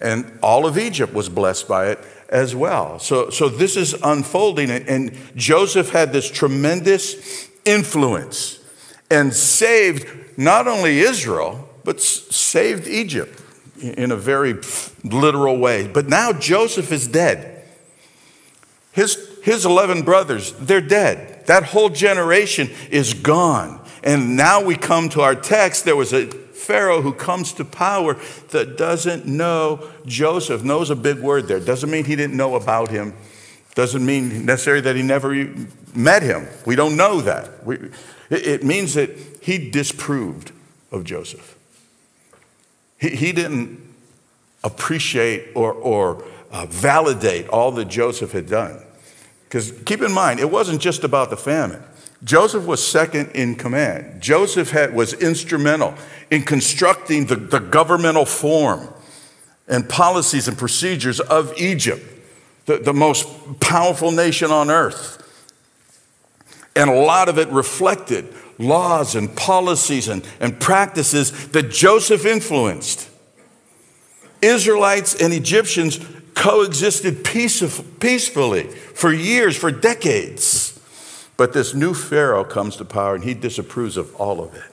[0.00, 2.98] And all of Egypt was blessed by it as well.
[2.98, 8.57] So, so this is unfolding, and Joseph had this tremendous influence
[9.10, 10.06] and saved
[10.38, 13.42] not only Israel, but saved Egypt
[13.80, 14.56] in a very
[15.04, 15.86] literal way.
[15.86, 17.64] But now Joseph is dead.
[18.92, 21.46] His, his 11 brothers, they're dead.
[21.46, 23.80] That whole generation is gone.
[24.02, 25.84] And now we come to our text.
[25.84, 28.16] There was a Pharaoh who comes to power
[28.50, 30.62] that doesn't know Joseph.
[30.62, 31.60] Knows a big word there.
[31.60, 33.14] Doesn't mean he didn't know about him.
[33.78, 35.54] Doesn't mean necessarily that he never
[35.94, 36.48] met him.
[36.66, 37.64] We don't know that.
[37.64, 37.78] We,
[38.28, 40.50] it means that he disproved
[40.90, 41.56] of Joseph.
[42.98, 43.80] He, he didn't
[44.64, 48.82] appreciate or, or uh, validate all that Joseph had done.
[49.44, 51.80] Because keep in mind, it wasn't just about the famine.
[52.24, 54.20] Joseph was second in command.
[54.20, 55.94] Joseph had, was instrumental
[56.32, 58.88] in constructing the, the governmental form
[59.68, 62.17] and policies and procedures of Egypt,
[62.68, 63.26] the, the most
[63.60, 65.14] powerful nation on earth.
[66.76, 73.08] And a lot of it reflected laws and policies and, and practices that Joseph influenced.
[74.42, 75.98] Israelites and Egyptians
[76.34, 80.78] coexisted peacefully for years, for decades.
[81.38, 84.70] But this new Pharaoh comes to power and he disapproves of all of it.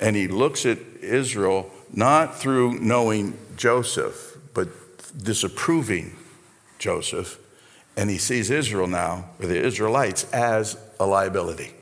[0.00, 4.68] And he looks at Israel not through knowing Joseph, but
[5.22, 6.16] disapproving
[6.80, 7.38] Joseph.
[7.96, 11.72] And he sees Israel now, or the Israelites, as a liability.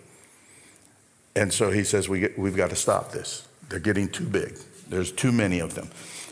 [1.35, 3.49] And so he says, we, We've got to stop this.
[3.71, 4.59] They're getting too big,
[4.89, 5.89] there's too many of them.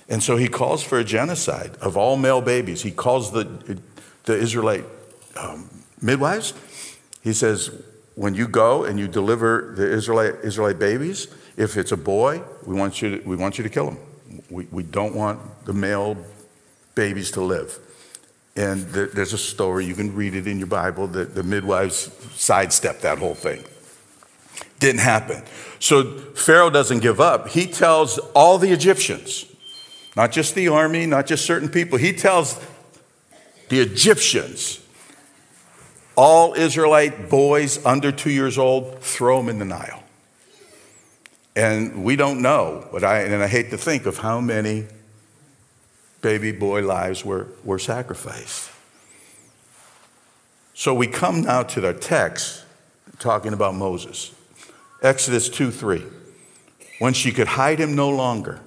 [0.09, 2.83] And so he calls for a genocide of all male babies.
[2.83, 3.81] He calls the,
[4.25, 4.85] the Israelite
[5.37, 5.69] um,
[6.01, 6.55] midwives.
[7.23, 7.71] He says,
[8.15, 11.27] when you go and you deliver the Israelite, Israelite babies,
[11.57, 13.99] if it's a boy, we want you to, we want you to kill him.
[14.49, 16.17] We, we don't want the male
[16.95, 17.79] babies to live.
[18.57, 23.03] And there's a story, you can read it in your Bible, that the midwives sidestepped
[23.03, 23.63] that whole thing.
[24.79, 25.43] Didn't happen.
[25.79, 27.49] So Pharaoh doesn't give up.
[27.49, 29.45] He tells all the Egyptians,
[30.17, 32.59] not just the army, not just certain people, he tells
[33.69, 34.81] the Egyptians,
[36.17, 40.03] all Israelite boys under two years old, throw them in the Nile.
[41.55, 44.87] And we don't know, but I, and I hate to think of how many
[46.27, 48.69] baby boy lives were, were sacrificed.
[50.75, 52.65] So we come now to the text
[53.21, 54.35] talking about Moses.
[55.03, 56.03] Exodus 2 3.
[56.99, 58.59] When she could hide him no longer,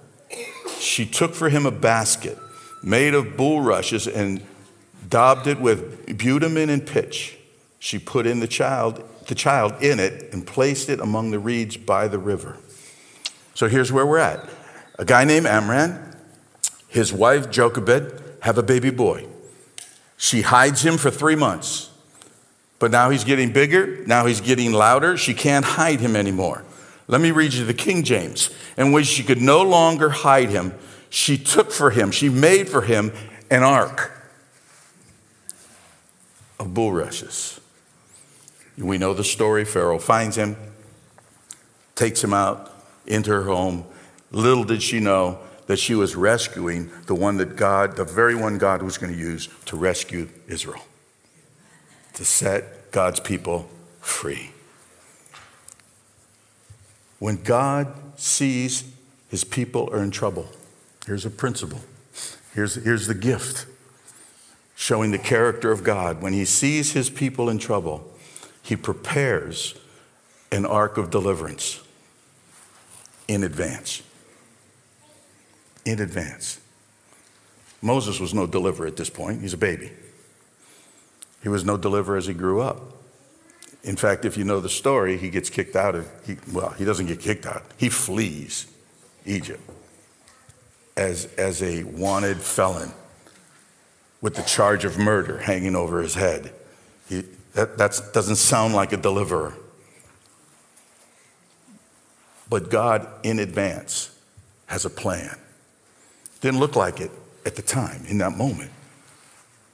[0.80, 2.38] she took for him a basket
[2.82, 4.42] made of bulrushes and
[5.10, 7.38] daubed it with bitumen and pitch.
[7.78, 11.76] She put in the child, the child in it and placed it among the reeds
[11.76, 12.56] by the river.
[13.54, 14.50] So here's where we're at.
[14.98, 16.09] A guy named Amram,
[16.90, 19.28] his wife Jochebed, have a baby boy.
[20.18, 21.90] She hides him for three months.
[22.80, 25.16] But now he's getting bigger, now he's getting louder.
[25.16, 26.64] She can't hide him anymore.
[27.08, 28.50] Let me read you the King James.
[28.78, 30.74] And when she could no longer hide him,
[31.10, 33.12] she took for him, she made for him
[33.50, 34.12] an ark
[36.60, 37.60] of bulrushes.
[38.78, 39.66] We know the story.
[39.66, 40.56] Pharaoh finds him,
[41.96, 42.72] takes him out
[43.06, 43.86] into her home.
[44.32, 45.40] Little did she know
[45.70, 49.20] that she was rescuing the one that God, the very one God was going to
[49.20, 50.82] use to rescue Israel,
[52.16, 53.70] to set God's people
[54.02, 54.50] free.
[57.20, 58.84] When God sees
[59.30, 60.50] his people are in trouble,
[61.06, 61.82] here's a principle.
[62.56, 63.68] Here's, here's the gift
[64.76, 66.20] showing the character of God.
[66.20, 68.12] When he sees his people in trouble,
[68.64, 69.76] he prepares
[70.52, 71.80] an ark of deliverance
[73.28, 74.02] in advance.
[75.86, 76.60] In advance.
[77.82, 79.92] Moses was no deliverer at this point, he's a baby.
[81.42, 82.82] He was no deliverer as he grew up.
[83.84, 86.84] In fact, if you know the story, he gets kicked out of, he, well, he
[86.84, 88.68] doesn't get kicked out, he flees
[89.26, 89.62] Egypt
[90.98, 92.92] as, as a wanted felon
[94.22, 96.54] with the charge of murder hanging over his head.
[97.08, 97.78] He, that
[98.14, 99.54] doesn't sound like a deliverer.
[102.50, 104.16] But God, in advance,
[104.66, 105.38] has a plan.
[106.42, 107.12] Didn't look like it
[107.46, 108.72] at the time, in that moment.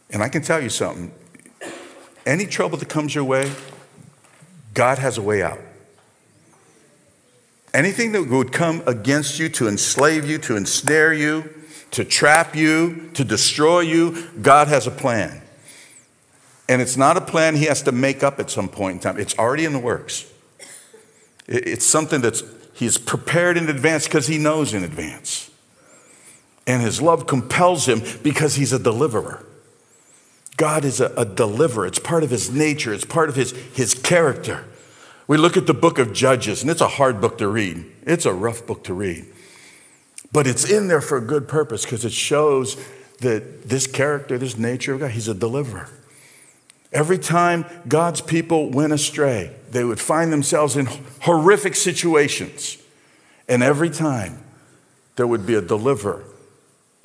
[0.09, 1.11] And I can tell you something
[2.25, 3.51] any trouble that comes your way,
[4.73, 5.59] God has a way out.
[7.73, 11.53] Anything that would come against you to enslave you, to ensnare you,
[11.91, 15.41] to trap you, to destroy you, God has a plan.
[16.67, 19.19] And it's not a plan he has to make up at some point in time,
[19.19, 20.31] it's already in the works.
[21.47, 22.43] It's something that's
[22.73, 25.51] he's prepared in advance because he knows in advance.
[26.67, 29.45] And his love compels him because he's a deliverer.
[30.57, 31.85] God is a, a deliverer.
[31.85, 34.65] It's part of his nature, it's part of his, his character.
[35.27, 37.83] We look at the book of Judges, and it's a hard book to read.
[38.03, 39.25] It's a rough book to read.
[40.31, 42.77] But it's in there for a good purpose because it shows
[43.21, 45.89] that this character, this nature of God, he's a deliverer.
[46.91, 50.87] Every time God's people went astray, they would find themselves in
[51.21, 52.77] horrific situations.
[53.49, 54.43] And every time
[55.15, 56.23] there would be a deliverer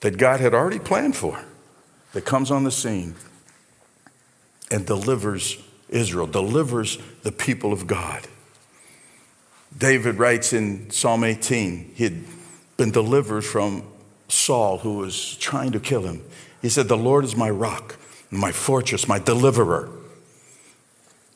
[0.01, 1.45] that God had already planned for
[2.13, 3.15] that comes on the scene
[4.71, 8.27] and delivers Israel, delivers the people of God.
[9.77, 12.25] David writes in Psalm 18, he had
[12.77, 13.85] been delivered from
[14.29, 16.23] Saul, who was trying to kill him.
[16.63, 17.97] He said, The Lord is my rock,
[18.31, 19.91] my fortress, my deliverer.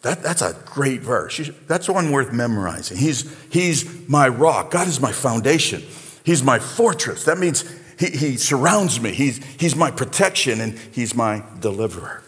[0.02, 1.50] That, that's a great verse.
[1.66, 2.98] That's one worth memorizing.
[2.98, 4.70] He's, he's my rock.
[4.70, 5.82] God is my foundation.
[6.24, 7.24] He's my fortress.
[7.24, 7.64] That means
[7.98, 9.12] he, he surrounds me.
[9.12, 12.22] He's, he's my protection and he's my deliverer.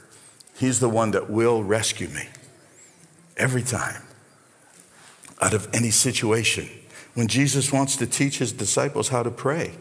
[0.59, 2.29] He's the one that will rescue me
[3.37, 4.03] every time
[5.41, 6.69] out of any situation.
[7.15, 9.73] When Jesus wants to teach his disciples how to pray,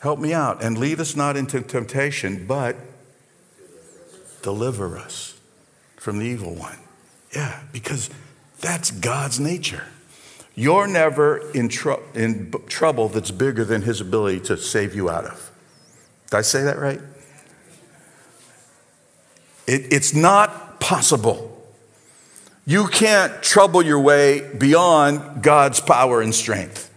[0.00, 2.76] help me out and lead us not into temptation, but
[4.42, 5.38] deliver us
[5.96, 6.78] from the evil one.
[7.34, 8.10] Yeah, because
[8.60, 9.84] that's God's nature.
[10.54, 15.24] You're never in, tr- in trouble that's bigger than his ability to save you out
[15.24, 15.50] of.
[16.30, 17.00] Did I say that right?
[19.66, 21.48] It, it's not possible.
[22.66, 26.90] You can't trouble your way beyond God's power and strength.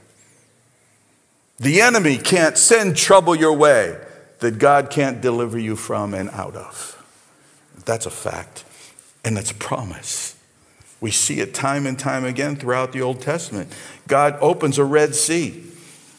[1.58, 3.97] The enemy can't send trouble your way
[4.39, 6.91] that God can't deliver you from and out of.
[7.86, 8.66] That's a fact,
[9.24, 10.34] and that's a promise.
[11.02, 13.72] We see it time and time again throughout the Old Testament.
[14.08, 15.64] God opens a Red Sea,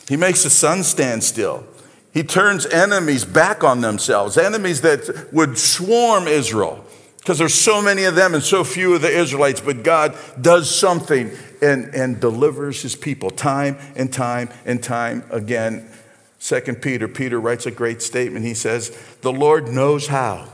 [0.09, 1.65] He makes the sun stand still.
[2.13, 6.83] He turns enemies back on themselves, enemies that would swarm Israel
[7.27, 10.73] because there's so many of them and so few of the Israelites, but God does
[10.73, 15.91] something and, and delivers his people time and time and time again.
[16.39, 18.45] Second Peter, Peter writes a great statement.
[18.45, 20.47] He says, The Lord knows how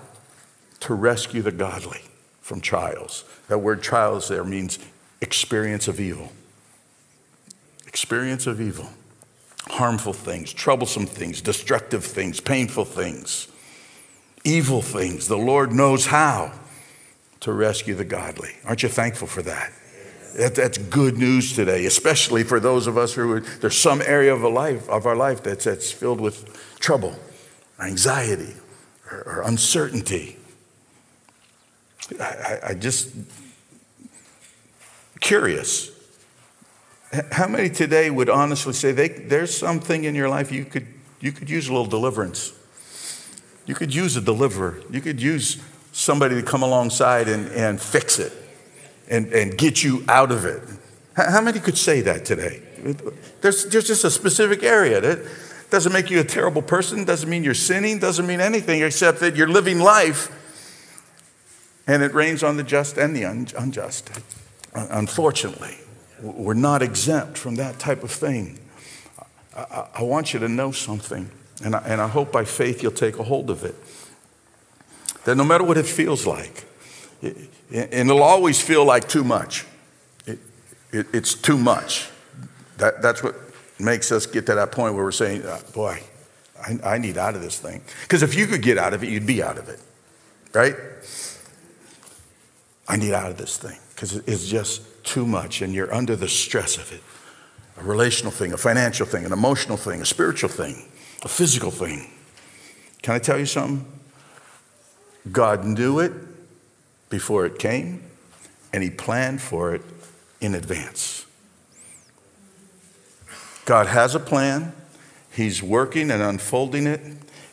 [0.80, 2.00] to rescue the godly
[2.40, 3.24] from trials.
[3.52, 4.78] That word trials there means
[5.20, 6.32] experience of evil.
[7.86, 8.88] Experience of evil
[9.68, 13.48] harmful things, troublesome things, destructive things, painful things,
[14.42, 15.28] evil things.
[15.28, 16.52] The Lord knows how
[17.40, 18.52] to rescue the godly.
[18.64, 19.70] Aren't you thankful for that?
[20.36, 24.32] that that's good news today, especially for those of us who are, there's some area
[24.32, 27.14] of, a life, of our life that's, that's filled with trouble,
[27.78, 28.54] anxiety,
[29.10, 30.38] or, or uncertainty.
[32.18, 33.10] I, I just
[35.22, 35.92] curious
[37.30, 40.86] how many today would honestly say they, there's something in your life you could,
[41.20, 42.52] you could use a little deliverance?
[43.66, 44.82] You could use a deliverer.
[44.90, 45.62] You could use
[45.92, 48.32] somebody to come alongside and, and fix it
[49.08, 50.62] and, and get you out of it.
[51.14, 52.62] How many could say that today?
[53.42, 55.18] There's, there's just a specific area that
[55.68, 59.36] doesn't make you a terrible person, doesn't mean you're sinning, doesn't mean anything except that
[59.36, 60.38] you're living life
[61.86, 64.10] and it rains on the just and the unjust,
[64.74, 65.76] unfortunately.
[66.20, 68.58] We're not exempt from that type of thing.
[69.56, 71.30] I, I want you to know something,
[71.64, 73.74] and I, and I hope by faith you'll take a hold of it.
[75.24, 76.64] That no matter what it feels like,
[77.20, 77.36] it,
[77.70, 79.66] and it'll always feel like too much.
[80.26, 80.38] It,
[80.92, 82.08] it, it's too much.
[82.78, 83.34] That, that's what
[83.78, 86.02] makes us get to that point where we're saying, uh, boy,
[86.60, 87.82] I, I need out of this thing.
[88.02, 89.80] Because if you could get out of it, you'd be out of it,
[90.52, 90.74] right?
[92.88, 96.26] I need out of this thing because it's just too much and you're under the
[96.26, 97.00] stress of it
[97.78, 100.90] a relational thing, a financial thing, an emotional thing, a spiritual thing,
[101.22, 102.10] a physical thing.
[103.00, 103.86] Can I tell you something?
[105.30, 106.12] God knew it
[107.08, 108.02] before it came,
[108.74, 109.82] and He planned for it
[110.40, 111.24] in advance.
[113.64, 114.74] God has a plan,
[115.30, 117.00] He's working and unfolding it.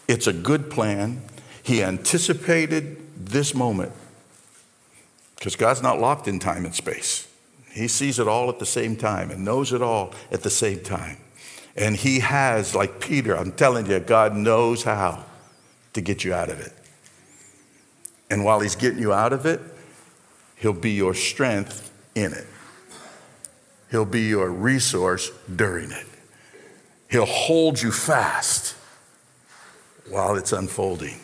[0.08, 1.22] It's a good plan.
[1.64, 3.93] He anticipated this moment
[5.40, 7.28] because God's not locked in time and space.
[7.72, 10.82] He sees it all at the same time and knows it all at the same
[10.82, 11.18] time.
[11.78, 15.24] And he has, like Peter, I'm telling you, God knows how
[15.94, 16.74] to get you out of it.
[18.30, 19.62] And while he's getting you out of it,
[20.58, 22.46] he'll be your strength in it.
[23.92, 26.06] He'll be your resource during it.
[27.10, 28.76] He'll hold you fast
[30.10, 31.20] while it's unfolding.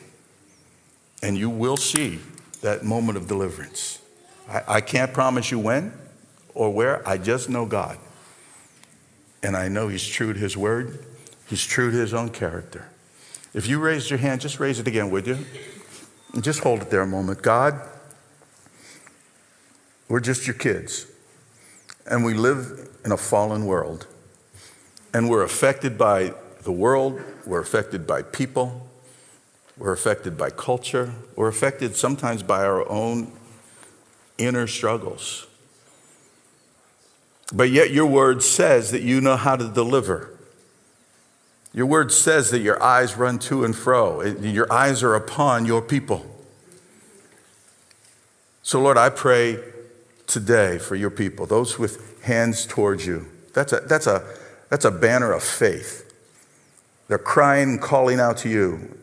[1.22, 2.20] And you will see
[2.62, 4.00] that moment of deliverance.
[4.50, 5.94] I, I can't promise you when,
[6.54, 7.08] or where.
[7.08, 7.98] I just know God.
[9.44, 11.06] And I know He's true to His word,
[11.48, 12.90] He's true to His own character.
[13.54, 15.38] If you raised your hand, just raise it again, would you?
[16.34, 17.42] And just hold it there a moment.
[17.42, 17.80] God,
[20.10, 21.08] we're just your kids.
[22.06, 24.08] And we live in a fallen world.
[25.14, 26.34] And we're affected by
[26.64, 28.90] the world, we're affected by people,
[29.78, 33.32] we're affected by culture, we're affected sometimes by our own
[34.38, 35.48] inner struggles.
[37.54, 40.32] But yet, your word says that you know how to deliver.
[41.74, 45.82] Your word says that your eyes run to and fro, your eyes are upon your
[45.82, 46.26] people.
[48.64, 49.60] So, Lord, I pray
[50.26, 53.28] today for your people, those with hands towards you.
[53.54, 54.26] That's a, that's a,
[54.70, 56.14] that's a banner of faith.
[57.08, 58.98] They're crying calling out to you,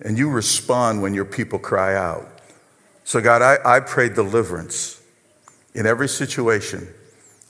[0.00, 2.31] and you respond when your people cry out.
[3.12, 4.98] So, God, I, I pray deliverance
[5.74, 6.88] in every situation,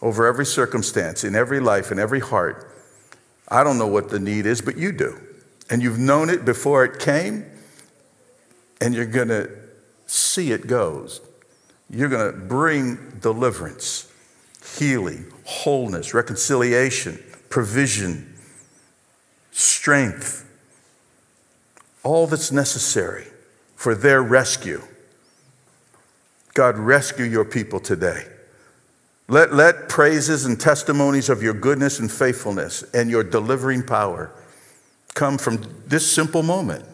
[0.01, 2.77] over every circumstance, in every life, in every heart.
[3.47, 5.21] I don't know what the need is, but you do.
[5.71, 7.45] And you've known it before it came,
[8.81, 9.51] and you're going to
[10.07, 11.21] see it goes.
[11.89, 14.11] You're going to bring deliverance,
[14.81, 18.35] healing, wholeness, reconciliation, provision,
[19.53, 20.45] strength,
[22.03, 23.29] all that's necessary
[23.77, 24.83] for their rescue.
[26.55, 28.27] God, rescue your people today.
[29.29, 34.31] Let, let praises and testimonies of your goodness and faithfulness and your delivering power
[35.15, 36.85] come from this simple moment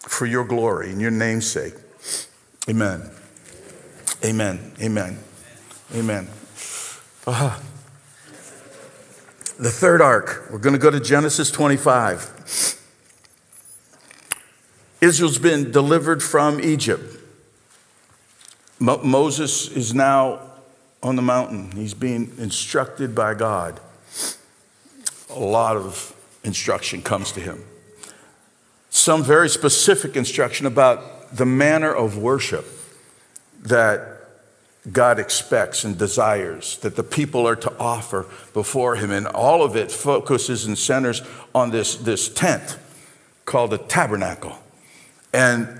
[0.00, 1.74] for your glory and your namesake.
[2.68, 3.10] Amen.
[4.24, 4.72] Amen.
[4.80, 5.18] Amen.
[5.94, 6.28] Amen.
[7.26, 7.60] Uh-huh.
[9.58, 12.78] The third ark, we're going to go to Genesis 25.
[15.00, 17.19] Israel's been delivered from Egypt.
[18.80, 20.40] Mo- Moses is now
[21.02, 21.70] on the mountain.
[21.72, 23.78] He's being instructed by God.
[25.30, 27.64] A lot of instruction comes to him.
[28.88, 32.66] Some very specific instruction about the manner of worship
[33.62, 34.20] that
[34.90, 39.10] God expects and desires that the people are to offer before Him.
[39.10, 41.22] And all of it focuses and centers
[41.54, 42.78] on this, this tent
[43.44, 44.58] called the tabernacle.
[45.32, 45.79] And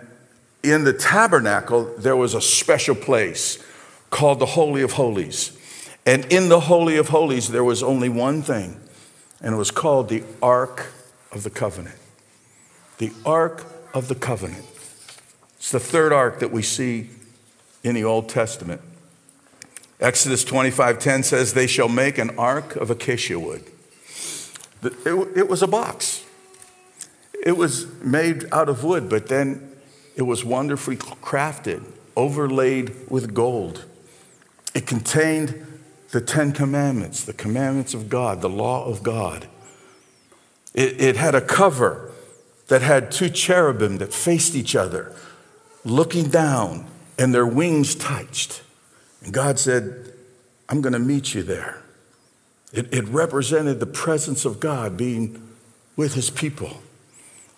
[0.63, 3.59] in the tabernacle, there was a special place
[4.11, 5.57] called the Holy of Holies.
[6.05, 8.81] And in the Holy of Holies, there was only one thing,
[9.41, 10.93] and it was called the Ark
[11.33, 11.97] of the Covenant.
[12.99, 14.65] The Ark of the Covenant.
[15.57, 17.11] It's the third ark that we see
[17.85, 18.81] in the Old Testament.
[20.01, 23.65] Exodus 25:10 says, "They shall make an ark of acacia wood."
[24.83, 26.23] It, was a box.
[27.45, 29.70] It was made out of wood, but then
[30.17, 31.85] it was wonderfully crafted,
[32.17, 33.85] overlaid with gold.
[34.75, 35.67] It contained
[36.11, 39.47] the Ten Commandments, the commandments of God, the law of God.
[40.75, 42.13] It, it had a cover
[42.69, 45.15] that had two cherubim that faced each other,
[45.85, 46.87] looking down
[47.19, 48.63] and their wings touched.
[49.23, 50.13] And God said,
[50.69, 51.83] I'm going to meet you there.
[52.73, 55.49] It, it, represented the presence of God being
[55.97, 56.81] with his people.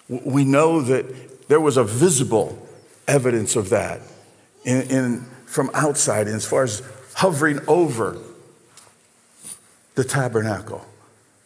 [0.08, 1.04] We know that
[1.48, 2.66] there was a visible
[3.06, 4.00] evidence of that
[4.64, 6.82] in, in, from outside, as far as
[7.14, 8.18] hovering over
[9.94, 10.86] the tabernacle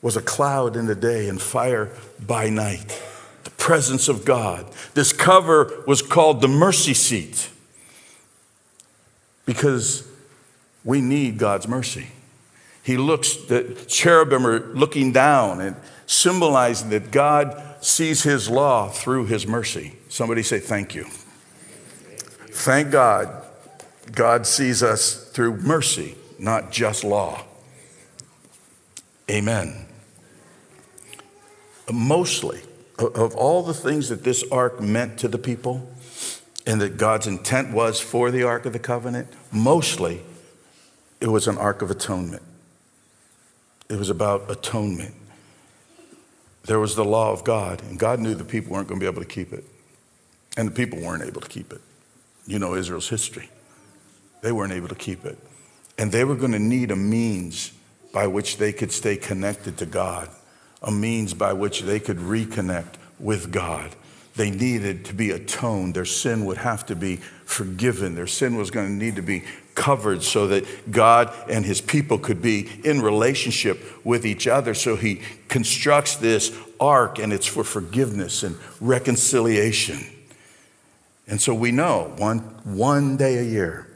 [0.03, 1.90] was a cloud in the day and fire
[2.24, 3.03] by night.
[3.44, 4.66] The presence of God.
[4.94, 7.51] This cover was called the mercy seat
[9.44, 10.07] because
[10.84, 12.09] we need God's mercy.
[12.82, 15.74] He looks, the cherubim are looking down and
[16.07, 19.97] symbolizing that God sees his law through his mercy.
[20.09, 21.05] Somebody say, Thank you.
[22.51, 23.45] Thank God,
[24.12, 27.45] God sees us through mercy, not just law.
[29.30, 29.87] Amen.
[31.93, 32.61] Mostly,
[32.99, 35.89] of all the things that this ark meant to the people,
[36.66, 40.22] and that God's intent was for the Ark of the Covenant, mostly
[41.20, 42.43] it was an Ark of Atonement.
[43.89, 45.14] It was about atonement.
[46.67, 49.11] There was the law of God, and God knew the people weren't going to be
[49.11, 49.64] able to keep it.
[50.57, 51.81] And the people weren't able to keep it.
[52.47, 53.51] You know Israel's history.
[54.43, 55.39] They weren't able to keep it.
[55.99, 57.73] And they were going to need a means
[58.12, 60.29] by which they could stay connected to God,
[60.83, 63.95] a means by which they could reconnect with God.
[64.35, 65.95] They needed to be atoned.
[65.95, 68.14] Their sin would have to be forgiven.
[68.14, 69.45] Their sin was going to need to be
[69.77, 74.74] covered so that God and his people could be in relationship with each other.
[74.74, 80.01] So he constructs this ark, and it's for forgiveness and reconciliation.
[81.29, 83.89] And so we know one, one day a year,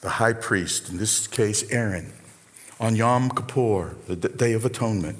[0.00, 2.12] the high priest, in this case Aaron,
[2.78, 5.18] on Yom Kippur, the Day of Atonement,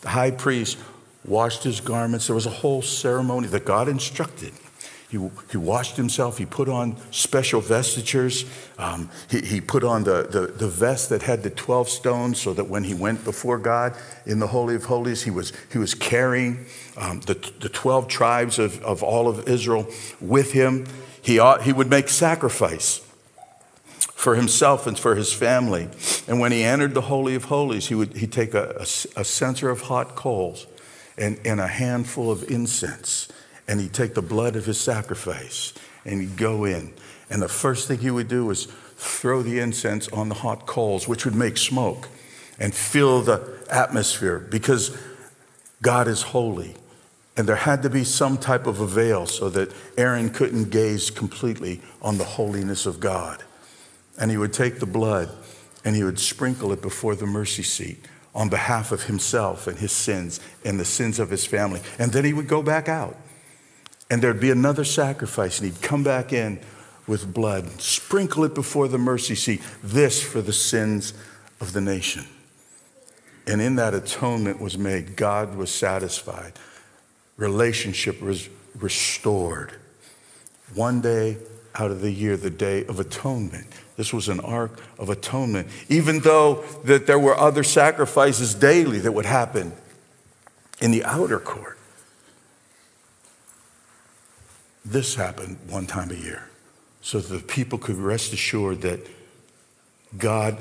[0.00, 0.78] the high priest
[1.24, 2.26] washed his garments.
[2.26, 4.52] There was a whole ceremony that God instructed.
[5.12, 5.18] He,
[5.50, 6.38] he washed himself.
[6.38, 8.46] He put on special vestures.
[8.78, 12.54] Um, he, he put on the, the, the vest that had the 12 stones so
[12.54, 13.94] that when he went before God
[14.24, 16.64] in the Holy of Holies, he was, he was carrying
[16.96, 19.86] um, the, the 12 tribes of, of all of Israel
[20.18, 20.86] with him.
[21.20, 23.06] He, ought, he would make sacrifice
[24.14, 25.90] for himself and for his family.
[26.26, 29.24] And when he entered the Holy of Holies, he would he'd take a, a, a
[29.24, 30.66] censer of hot coals
[31.18, 33.28] and, and a handful of incense
[33.72, 35.72] and he'd take the blood of his sacrifice
[36.04, 36.92] and he'd go in.
[37.30, 41.08] And the first thing he would do was throw the incense on the hot coals,
[41.08, 42.10] which would make smoke
[42.58, 44.94] and fill the atmosphere because
[45.80, 46.74] God is holy.
[47.34, 51.10] And there had to be some type of a veil so that Aaron couldn't gaze
[51.10, 53.42] completely on the holiness of God.
[54.20, 55.30] And he would take the blood
[55.82, 59.92] and he would sprinkle it before the mercy seat on behalf of himself and his
[59.92, 61.80] sins and the sins of his family.
[61.98, 63.16] And then he would go back out
[64.12, 66.60] and there'd be another sacrifice, and he'd come back in
[67.06, 71.14] with blood, sprinkle it before the mercy seat, this for the sins
[71.62, 72.26] of the nation.
[73.46, 76.52] And in that atonement was made, God was satisfied,
[77.38, 79.72] relationship was restored.
[80.74, 81.38] One day
[81.74, 83.66] out of the year, the day of atonement.
[83.96, 89.12] This was an ark of atonement, even though that there were other sacrifices daily that
[89.12, 89.72] would happen
[90.82, 91.78] in the outer court.
[94.84, 96.48] This happened one time a year
[97.00, 99.00] so that the people could rest assured that
[100.16, 100.56] God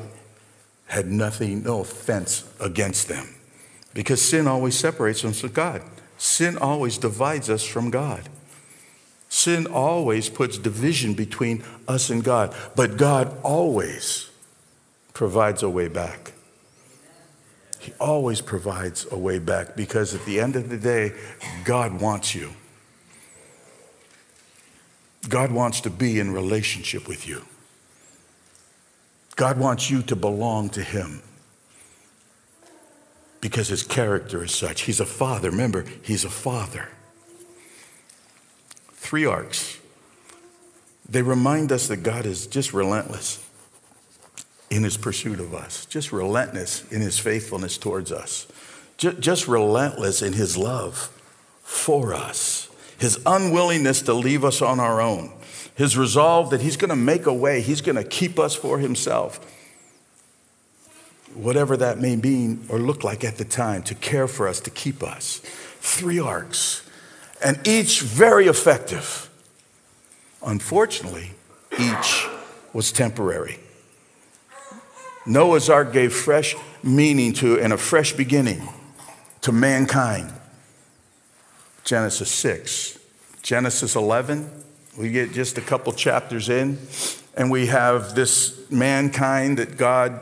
[0.87, 3.35] had nothing, no offense against them.
[3.93, 5.81] Because sin always separates us from God.
[6.17, 8.29] Sin always divides us from God.
[9.29, 12.53] Sin always puts division between us and God.
[12.75, 14.29] But God always
[15.13, 16.33] provides a way back.
[17.79, 21.13] He always provides a way back because at the end of the day,
[21.63, 22.51] God wants you.
[25.29, 27.43] God wants to be in relationship with you.
[29.35, 31.21] God wants you to belong to Him
[33.39, 34.81] because His character is such.
[34.81, 35.51] He's a father.
[35.51, 36.89] Remember, He's a father.
[38.93, 39.79] Three arks.
[41.07, 43.45] They remind us that God is just relentless
[44.69, 48.47] in His pursuit of us, just relentless in His faithfulness towards us,
[48.97, 51.11] just relentless in His love
[51.63, 52.70] for us
[53.01, 55.31] his unwillingness to leave us on our own,
[55.73, 58.77] his resolve that he's going to make a way, he's going to keep us for
[58.77, 59.39] himself.
[61.33, 64.69] Whatever that may mean or look like at the time, to care for us, to
[64.69, 65.41] keep us.
[65.79, 66.87] Three arks,
[67.43, 69.31] and each very effective.
[70.45, 71.31] Unfortunately,
[71.79, 72.27] each
[72.71, 73.57] was temporary.
[75.25, 78.69] Noah's ark gave fresh meaning to and a fresh beginning
[79.41, 80.31] to mankind.
[81.83, 82.99] Genesis 6.
[83.41, 84.49] Genesis 11,
[84.97, 86.77] we get just a couple chapters in,
[87.35, 90.19] and we have this mankind that God,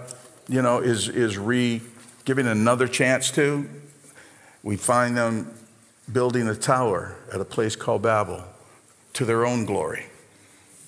[0.48, 1.82] you know, is, is re
[2.24, 3.68] giving another chance to.
[4.64, 5.54] We find them
[6.12, 8.44] building a tower at a place called Babel
[9.14, 10.06] to their own glory,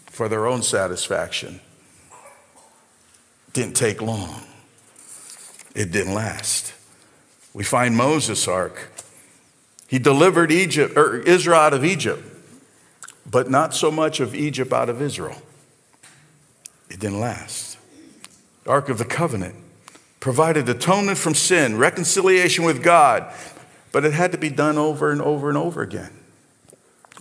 [0.05, 1.59] for their own satisfaction.
[3.53, 4.43] Didn't take long.
[5.75, 6.73] It didn't last.
[7.53, 8.89] We find Moses' ark
[9.91, 12.23] he delivered Egypt or Israel out of Egypt,
[13.29, 15.41] but not so much of Egypt out of Israel.
[16.89, 17.77] It didn't last.
[18.63, 19.55] The Ark of the Covenant
[20.21, 23.33] provided atonement from sin, reconciliation with God,
[23.91, 26.11] but it had to be done over and over and over again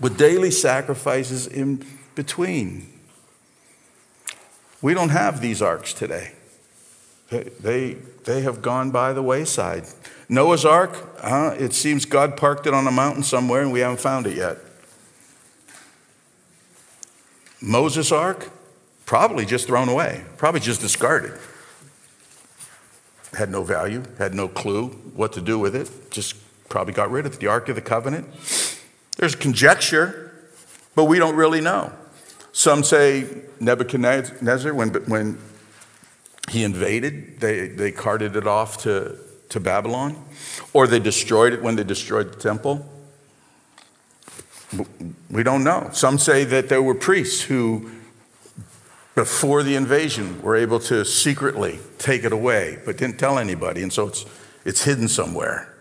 [0.01, 2.87] with daily sacrifices in between.
[4.81, 6.35] We don't have these arks today.
[7.31, 7.95] They,
[8.25, 9.87] they have gone by the wayside.
[10.31, 10.97] Noah's Ark,
[11.59, 14.59] it seems God parked it on a mountain somewhere and we haven't found it yet.
[17.61, 18.49] Moses' Ark,
[19.07, 21.37] probably just thrown away, probably just discarded.
[23.33, 26.37] Had no value, had no clue what to do with it, just
[26.69, 27.41] probably got rid of it.
[27.41, 28.29] The Ark of the Covenant.
[29.17, 30.33] There's conjecture,
[30.95, 31.93] but we don't really know.
[32.53, 33.27] Some say
[33.59, 35.39] Nebuchadnezzar, when, when
[36.49, 39.19] he invaded, they, they carted it off to
[39.51, 40.17] to Babylon,
[40.73, 42.87] or they destroyed it when they destroyed the temple.
[45.31, 45.91] We don't know.
[45.93, 47.91] Some say that there were priests who,
[49.15, 53.93] before the invasion, were able to secretly take it away, but didn't tell anybody, and
[53.93, 54.25] so it's,
[54.65, 55.75] it's hidden somewhere.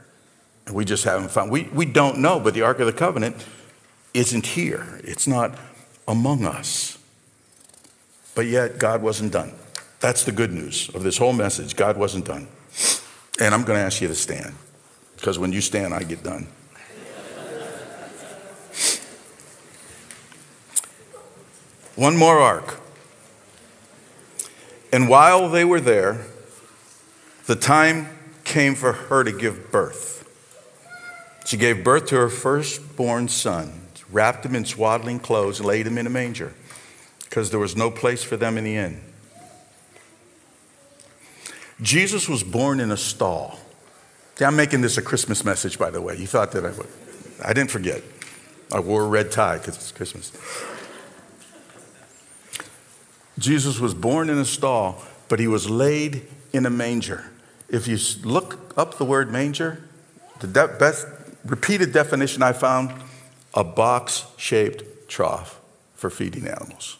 [0.66, 1.52] And we just haven't found.
[1.52, 3.46] We, we don't know, but the Ark of the Covenant
[4.14, 5.00] isn't here.
[5.04, 5.58] It's not
[6.08, 6.98] among us.
[8.34, 9.54] But yet, God wasn't done.
[10.00, 11.76] That's the good news of this whole message.
[11.76, 12.48] God wasn't done.
[13.40, 14.54] And I'm going to ask you to stand
[15.16, 16.48] because when you stand, I get done.
[21.96, 22.80] One more ark.
[24.92, 26.26] And while they were there,
[27.46, 28.08] the time
[28.44, 30.26] came for her to give birth.
[31.46, 33.82] She gave birth to her firstborn son,
[34.12, 36.54] wrapped him in swaddling clothes, and laid him in a manger
[37.22, 39.02] because there was no place for them in the inn.
[41.82, 43.60] Jesus was born in a stall.
[44.36, 46.18] See, I'm making this a Christmas message, by the way.
[46.18, 46.88] You thought that I would.
[47.44, 48.02] I didn't forget.
[48.72, 50.32] I wore a red tie because it's Christmas.
[53.38, 57.32] Jesus was born in a stall, but he was laid in a manger.
[57.70, 59.82] If you look up the word manger,
[60.40, 61.08] the de- best
[61.46, 62.94] repeated definition I found
[63.54, 65.60] a box shaped trough
[65.96, 66.98] for feeding animals.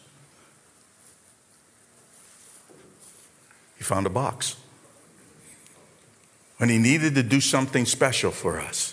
[3.76, 4.56] He found a box.
[6.60, 8.92] When he needed to do something special for us,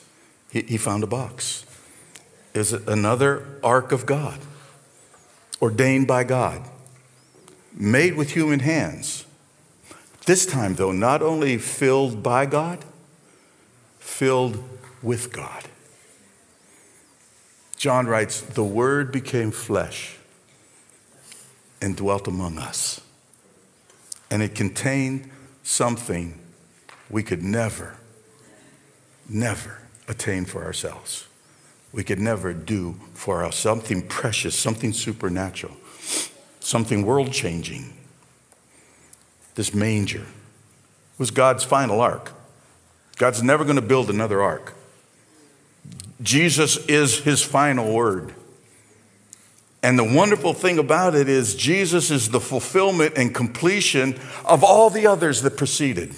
[0.49, 1.65] he, he found a box.
[2.53, 4.39] Is another ark of God,
[5.61, 6.63] ordained by God,
[7.74, 9.26] made with human hands?
[10.26, 12.86] This time, though, not only filled by God,
[13.99, 14.63] filled
[15.03, 15.65] with God.
[17.76, 20.15] John writes, The Word became flesh
[21.82, 23.01] and dwelt among us.
[24.32, 25.30] And it contained
[25.63, 26.39] something
[27.10, 27.95] we could never,
[29.30, 31.28] never attain for ourselves.
[31.93, 35.76] We could never do for ourselves something precious, something supernatural,
[36.60, 37.93] something world changing.
[39.55, 40.26] This manger
[41.18, 42.32] was God's final ark.
[43.18, 44.76] God's never going to build another ark.
[46.22, 48.34] Jesus is his final word.
[49.82, 54.89] And the wonderful thing about it is, Jesus is the fulfillment and completion of all
[54.89, 56.14] the others that preceded.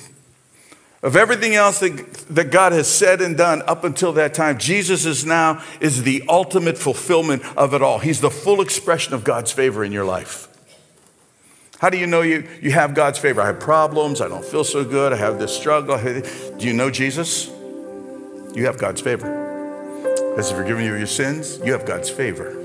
[1.02, 5.06] Of everything else that, that God has said and done up until that time, Jesus
[5.06, 8.00] is now is the ultimate fulfillment of it all.
[8.00, 10.48] He's the full expression of God's favor in your life.
[11.80, 13.42] How do you know you, you have God's favor?
[13.42, 14.20] I have problems.
[14.20, 15.14] I don't feel so good.
[15.14, 15.98] I have this struggle.
[15.98, 17.48] Do you know Jesus?
[18.54, 20.34] You have God's favor.
[20.36, 21.62] Has He forgiven you your sins?
[21.64, 22.56] You have God's favor.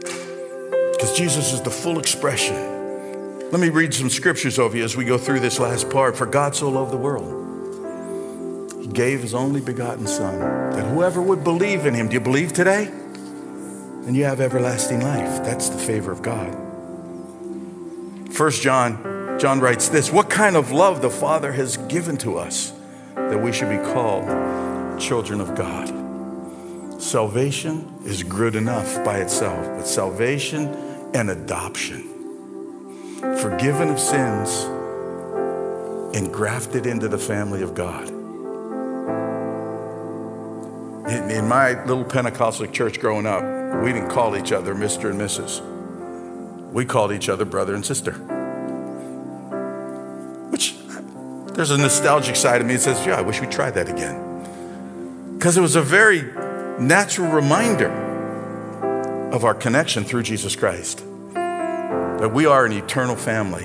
[0.00, 2.75] Because Jesus is the full expression.
[3.52, 6.16] Let me read some scriptures over you as we go through this last part.
[6.16, 11.44] For God so loved the world, He gave His only begotten Son, that whoever would
[11.44, 12.86] believe in Him, do you believe today?
[12.86, 15.44] And you have everlasting life.
[15.44, 16.54] That's the favor of God.
[18.32, 22.72] First John, John writes this What kind of love the Father has given to us
[23.14, 26.06] that we should be called children of God?
[27.00, 30.68] Salvation is good enough by itself, but salvation
[31.14, 32.08] and adoption,
[33.40, 34.64] forgiven of sins,
[36.14, 38.08] and grafted into the family of God.
[41.10, 43.42] In, in my little Pentecostal church growing up,
[43.82, 45.10] we didn't call each other Mr.
[45.10, 45.60] and Mrs.
[46.72, 48.12] We called each other brother and sister.
[50.50, 50.74] Which
[51.54, 55.34] there's a nostalgic side of me that says, yeah, I wish we tried that again.
[55.36, 56.22] Because it was a very
[56.78, 57.90] natural reminder
[59.32, 61.02] of our connection through Jesus Christ.
[62.20, 63.64] That we are an eternal family,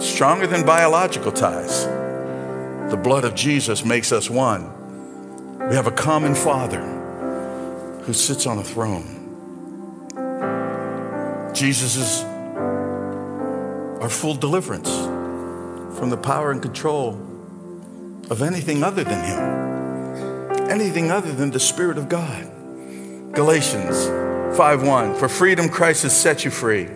[0.00, 1.84] stronger than biological ties.
[2.90, 4.72] The blood of Jesus makes us one.
[5.68, 6.80] We have a common Father
[8.04, 9.12] who sits on a throne.
[11.52, 12.22] Jesus is
[14.00, 14.90] our full deliverance
[15.98, 17.14] from the power and control
[18.30, 22.50] of anything other than Him, anything other than the Spirit of God.
[23.32, 24.06] Galatians
[24.56, 26.88] 5:1 For freedom Christ has set you free.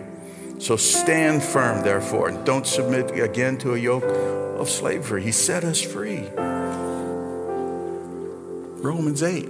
[0.61, 5.23] So stand firm, therefore, and don't submit again to a yoke of slavery.
[5.23, 6.29] He set us free.
[8.77, 9.49] Romans 8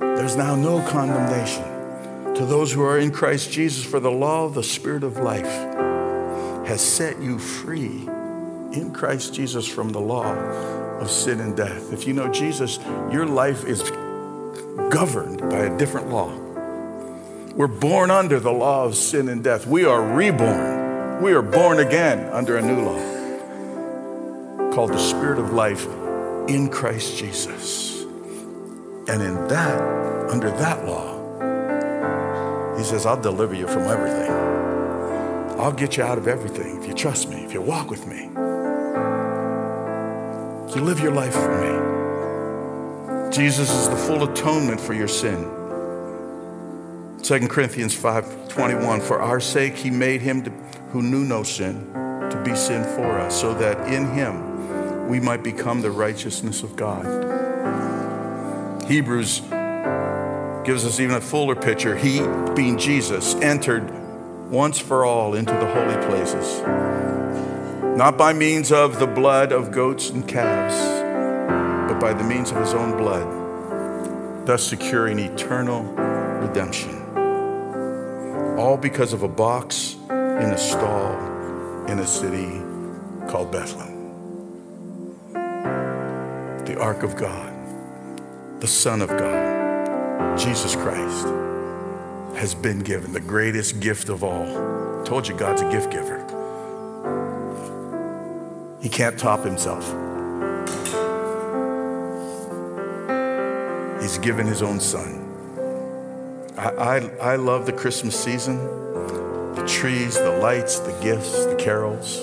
[0.00, 1.64] There's now no condemnation
[2.34, 5.46] to those who are in Christ Jesus, for the law of the Spirit of life
[6.66, 8.06] has set you free
[8.72, 10.34] in Christ Jesus from the law
[11.00, 11.90] of sin and death.
[11.90, 12.78] If you know Jesus,
[13.10, 13.80] your life is
[14.90, 16.49] governed by a different law.
[17.54, 19.66] We're born under the law of sin and death.
[19.66, 21.20] We are reborn.
[21.20, 23.20] We are born again under a new law
[24.72, 25.84] called the Spirit of life
[26.48, 28.02] in Christ Jesus.
[29.08, 31.18] And in that, under that law,
[32.78, 34.30] he says, I'll deliver you from everything.
[35.58, 38.30] I'll get you out of everything if you trust me, if you walk with me.
[40.68, 41.50] If you live your life for
[43.28, 43.30] me.
[43.32, 45.59] Jesus is the full atonement for your sin.
[47.22, 50.50] 2 Corinthians 5:21 For our sake he made him to,
[50.92, 51.90] who knew no sin
[52.30, 56.76] to be sin for us so that in him we might become the righteousness of
[56.76, 57.04] God.
[58.86, 59.40] Hebrews
[60.64, 61.96] gives us even a fuller picture.
[61.96, 62.20] He,
[62.54, 63.90] being Jesus, entered
[64.50, 66.60] once for all into the holy places,
[67.96, 70.76] not by means of the blood of goats and calves,
[71.90, 75.82] but by the means of his own blood, thus securing eternal
[76.40, 76.99] redemption.
[78.58, 82.62] All because of a box in a stall in a city
[83.28, 83.96] called Bethlehem.
[86.64, 91.26] The Ark of God, the Son of God, Jesus Christ,
[92.36, 95.04] has been given the greatest gift of all.
[95.04, 96.18] told you God's a gift giver.
[98.80, 99.84] He can't top himself.
[104.00, 105.29] He's given his own son.
[106.60, 108.58] I, I, love the Christmas season
[109.54, 112.20] the trees, the lights, the gifts, the carols.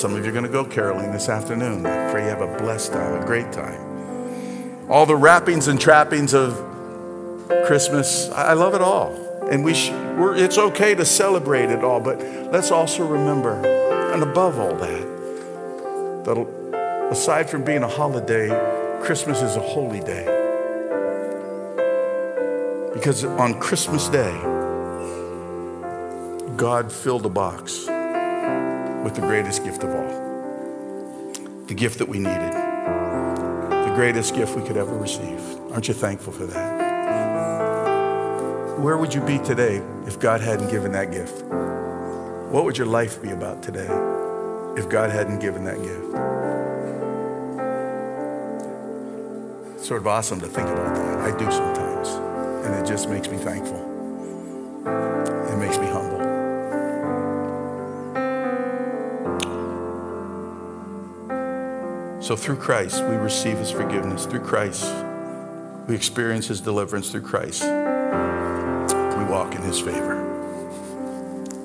[0.00, 1.84] Some of you are going to go caroling this afternoon.
[1.84, 4.88] I pray you have a blessed time, a great time.
[4.88, 6.54] All the wrappings and trappings of
[7.66, 9.12] Christmas, I love it all.
[9.50, 12.20] And we sh- it's okay to celebrate it all, but
[12.52, 13.54] let's also remember,
[14.12, 18.48] and above all that, that aside from being a holiday,
[19.02, 20.39] Christmas is a holy day.
[23.00, 24.30] Because on Christmas Day,
[26.58, 32.52] God filled a box with the greatest gift of all the gift that we needed,
[32.52, 35.40] the greatest gift we could ever receive.
[35.72, 36.78] Aren't you thankful for that?
[38.78, 41.42] Where would you be today if God hadn't given that gift?
[42.52, 43.88] What would your life be about today
[44.76, 46.04] if God hadn't given that gift?
[49.76, 51.20] It's sort of awesome to think about that.
[51.20, 51.89] I do sometimes.
[52.70, 53.78] And it just makes me thankful.
[54.86, 56.20] It makes me humble.
[62.22, 64.24] So through Christ, we receive his forgiveness.
[64.24, 64.84] Through Christ,
[65.88, 67.10] we experience his deliverance.
[67.10, 67.68] Through Christ, we
[69.24, 70.14] walk in his favor.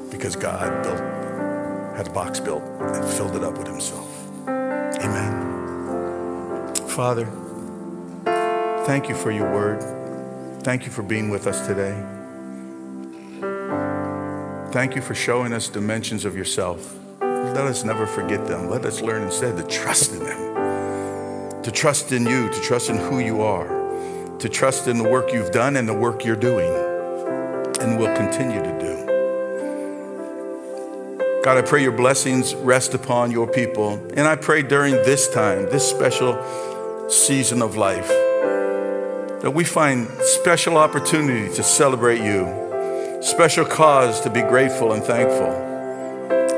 [0.09, 0.97] Because God built,
[1.95, 4.09] had a box built and filled it up with himself.
[4.47, 5.53] Amen.
[6.87, 7.27] Father,
[8.87, 9.83] thank you for your word.
[10.66, 11.95] Thank you for being with us today.
[14.74, 16.97] Thank you for showing us dimensions of yourself.
[17.22, 18.70] Let us never forget them.
[18.70, 20.45] Let us learn instead to trust in them
[21.66, 23.68] to trust in you, to trust in who you are,
[24.38, 26.70] to trust in the work you've done and the work you're doing
[27.82, 28.93] and will continue to do.
[31.43, 33.93] God, I pray your blessings rest upon your people.
[34.13, 36.39] And I pray during this time, this special
[37.09, 38.09] season of life,
[39.41, 40.07] that we find
[40.45, 42.45] special opportunity to celebrate you,
[43.19, 45.49] special cause to be grateful and thankful.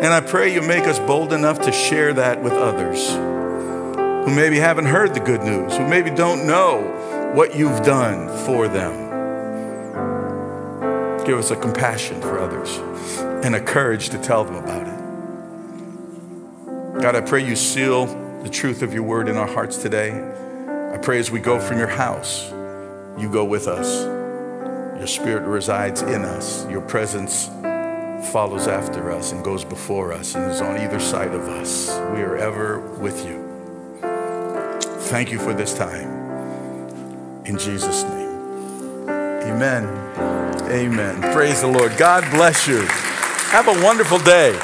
[0.01, 4.57] And I pray you make us bold enough to share that with others who maybe
[4.57, 9.07] haven't heard the good news, who maybe don't know what you've done for them.
[11.25, 12.79] Give us a compassion for others
[13.45, 14.85] and a courage to tell them about
[16.95, 17.01] it.
[17.01, 18.07] God, I pray you seal
[18.43, 20.11] the truth of your word in our hearts today.
[20.93, 22.51] I pray as we go from your house,
[23.17, 24.03] you go with us.
[24.97, 26.67] Your spirit resides in us.
[26.69, 27.47] Your presence
[28.31, 31.89] follows after us and goes before us and is on either side of us.
[32.13, 33.43] We are ever with you.
[35.07, 37.45] Thank you for this time.
[37.45, 39.09] In Jesus' name.
[39.09, 39.85] Amen.
[40.69, 41.21] Amen.
[41.33, 41.95] Praise the Lord.
[41.97, 42.81] God bless you.
[43.51, 44.59] Have a wonderful day.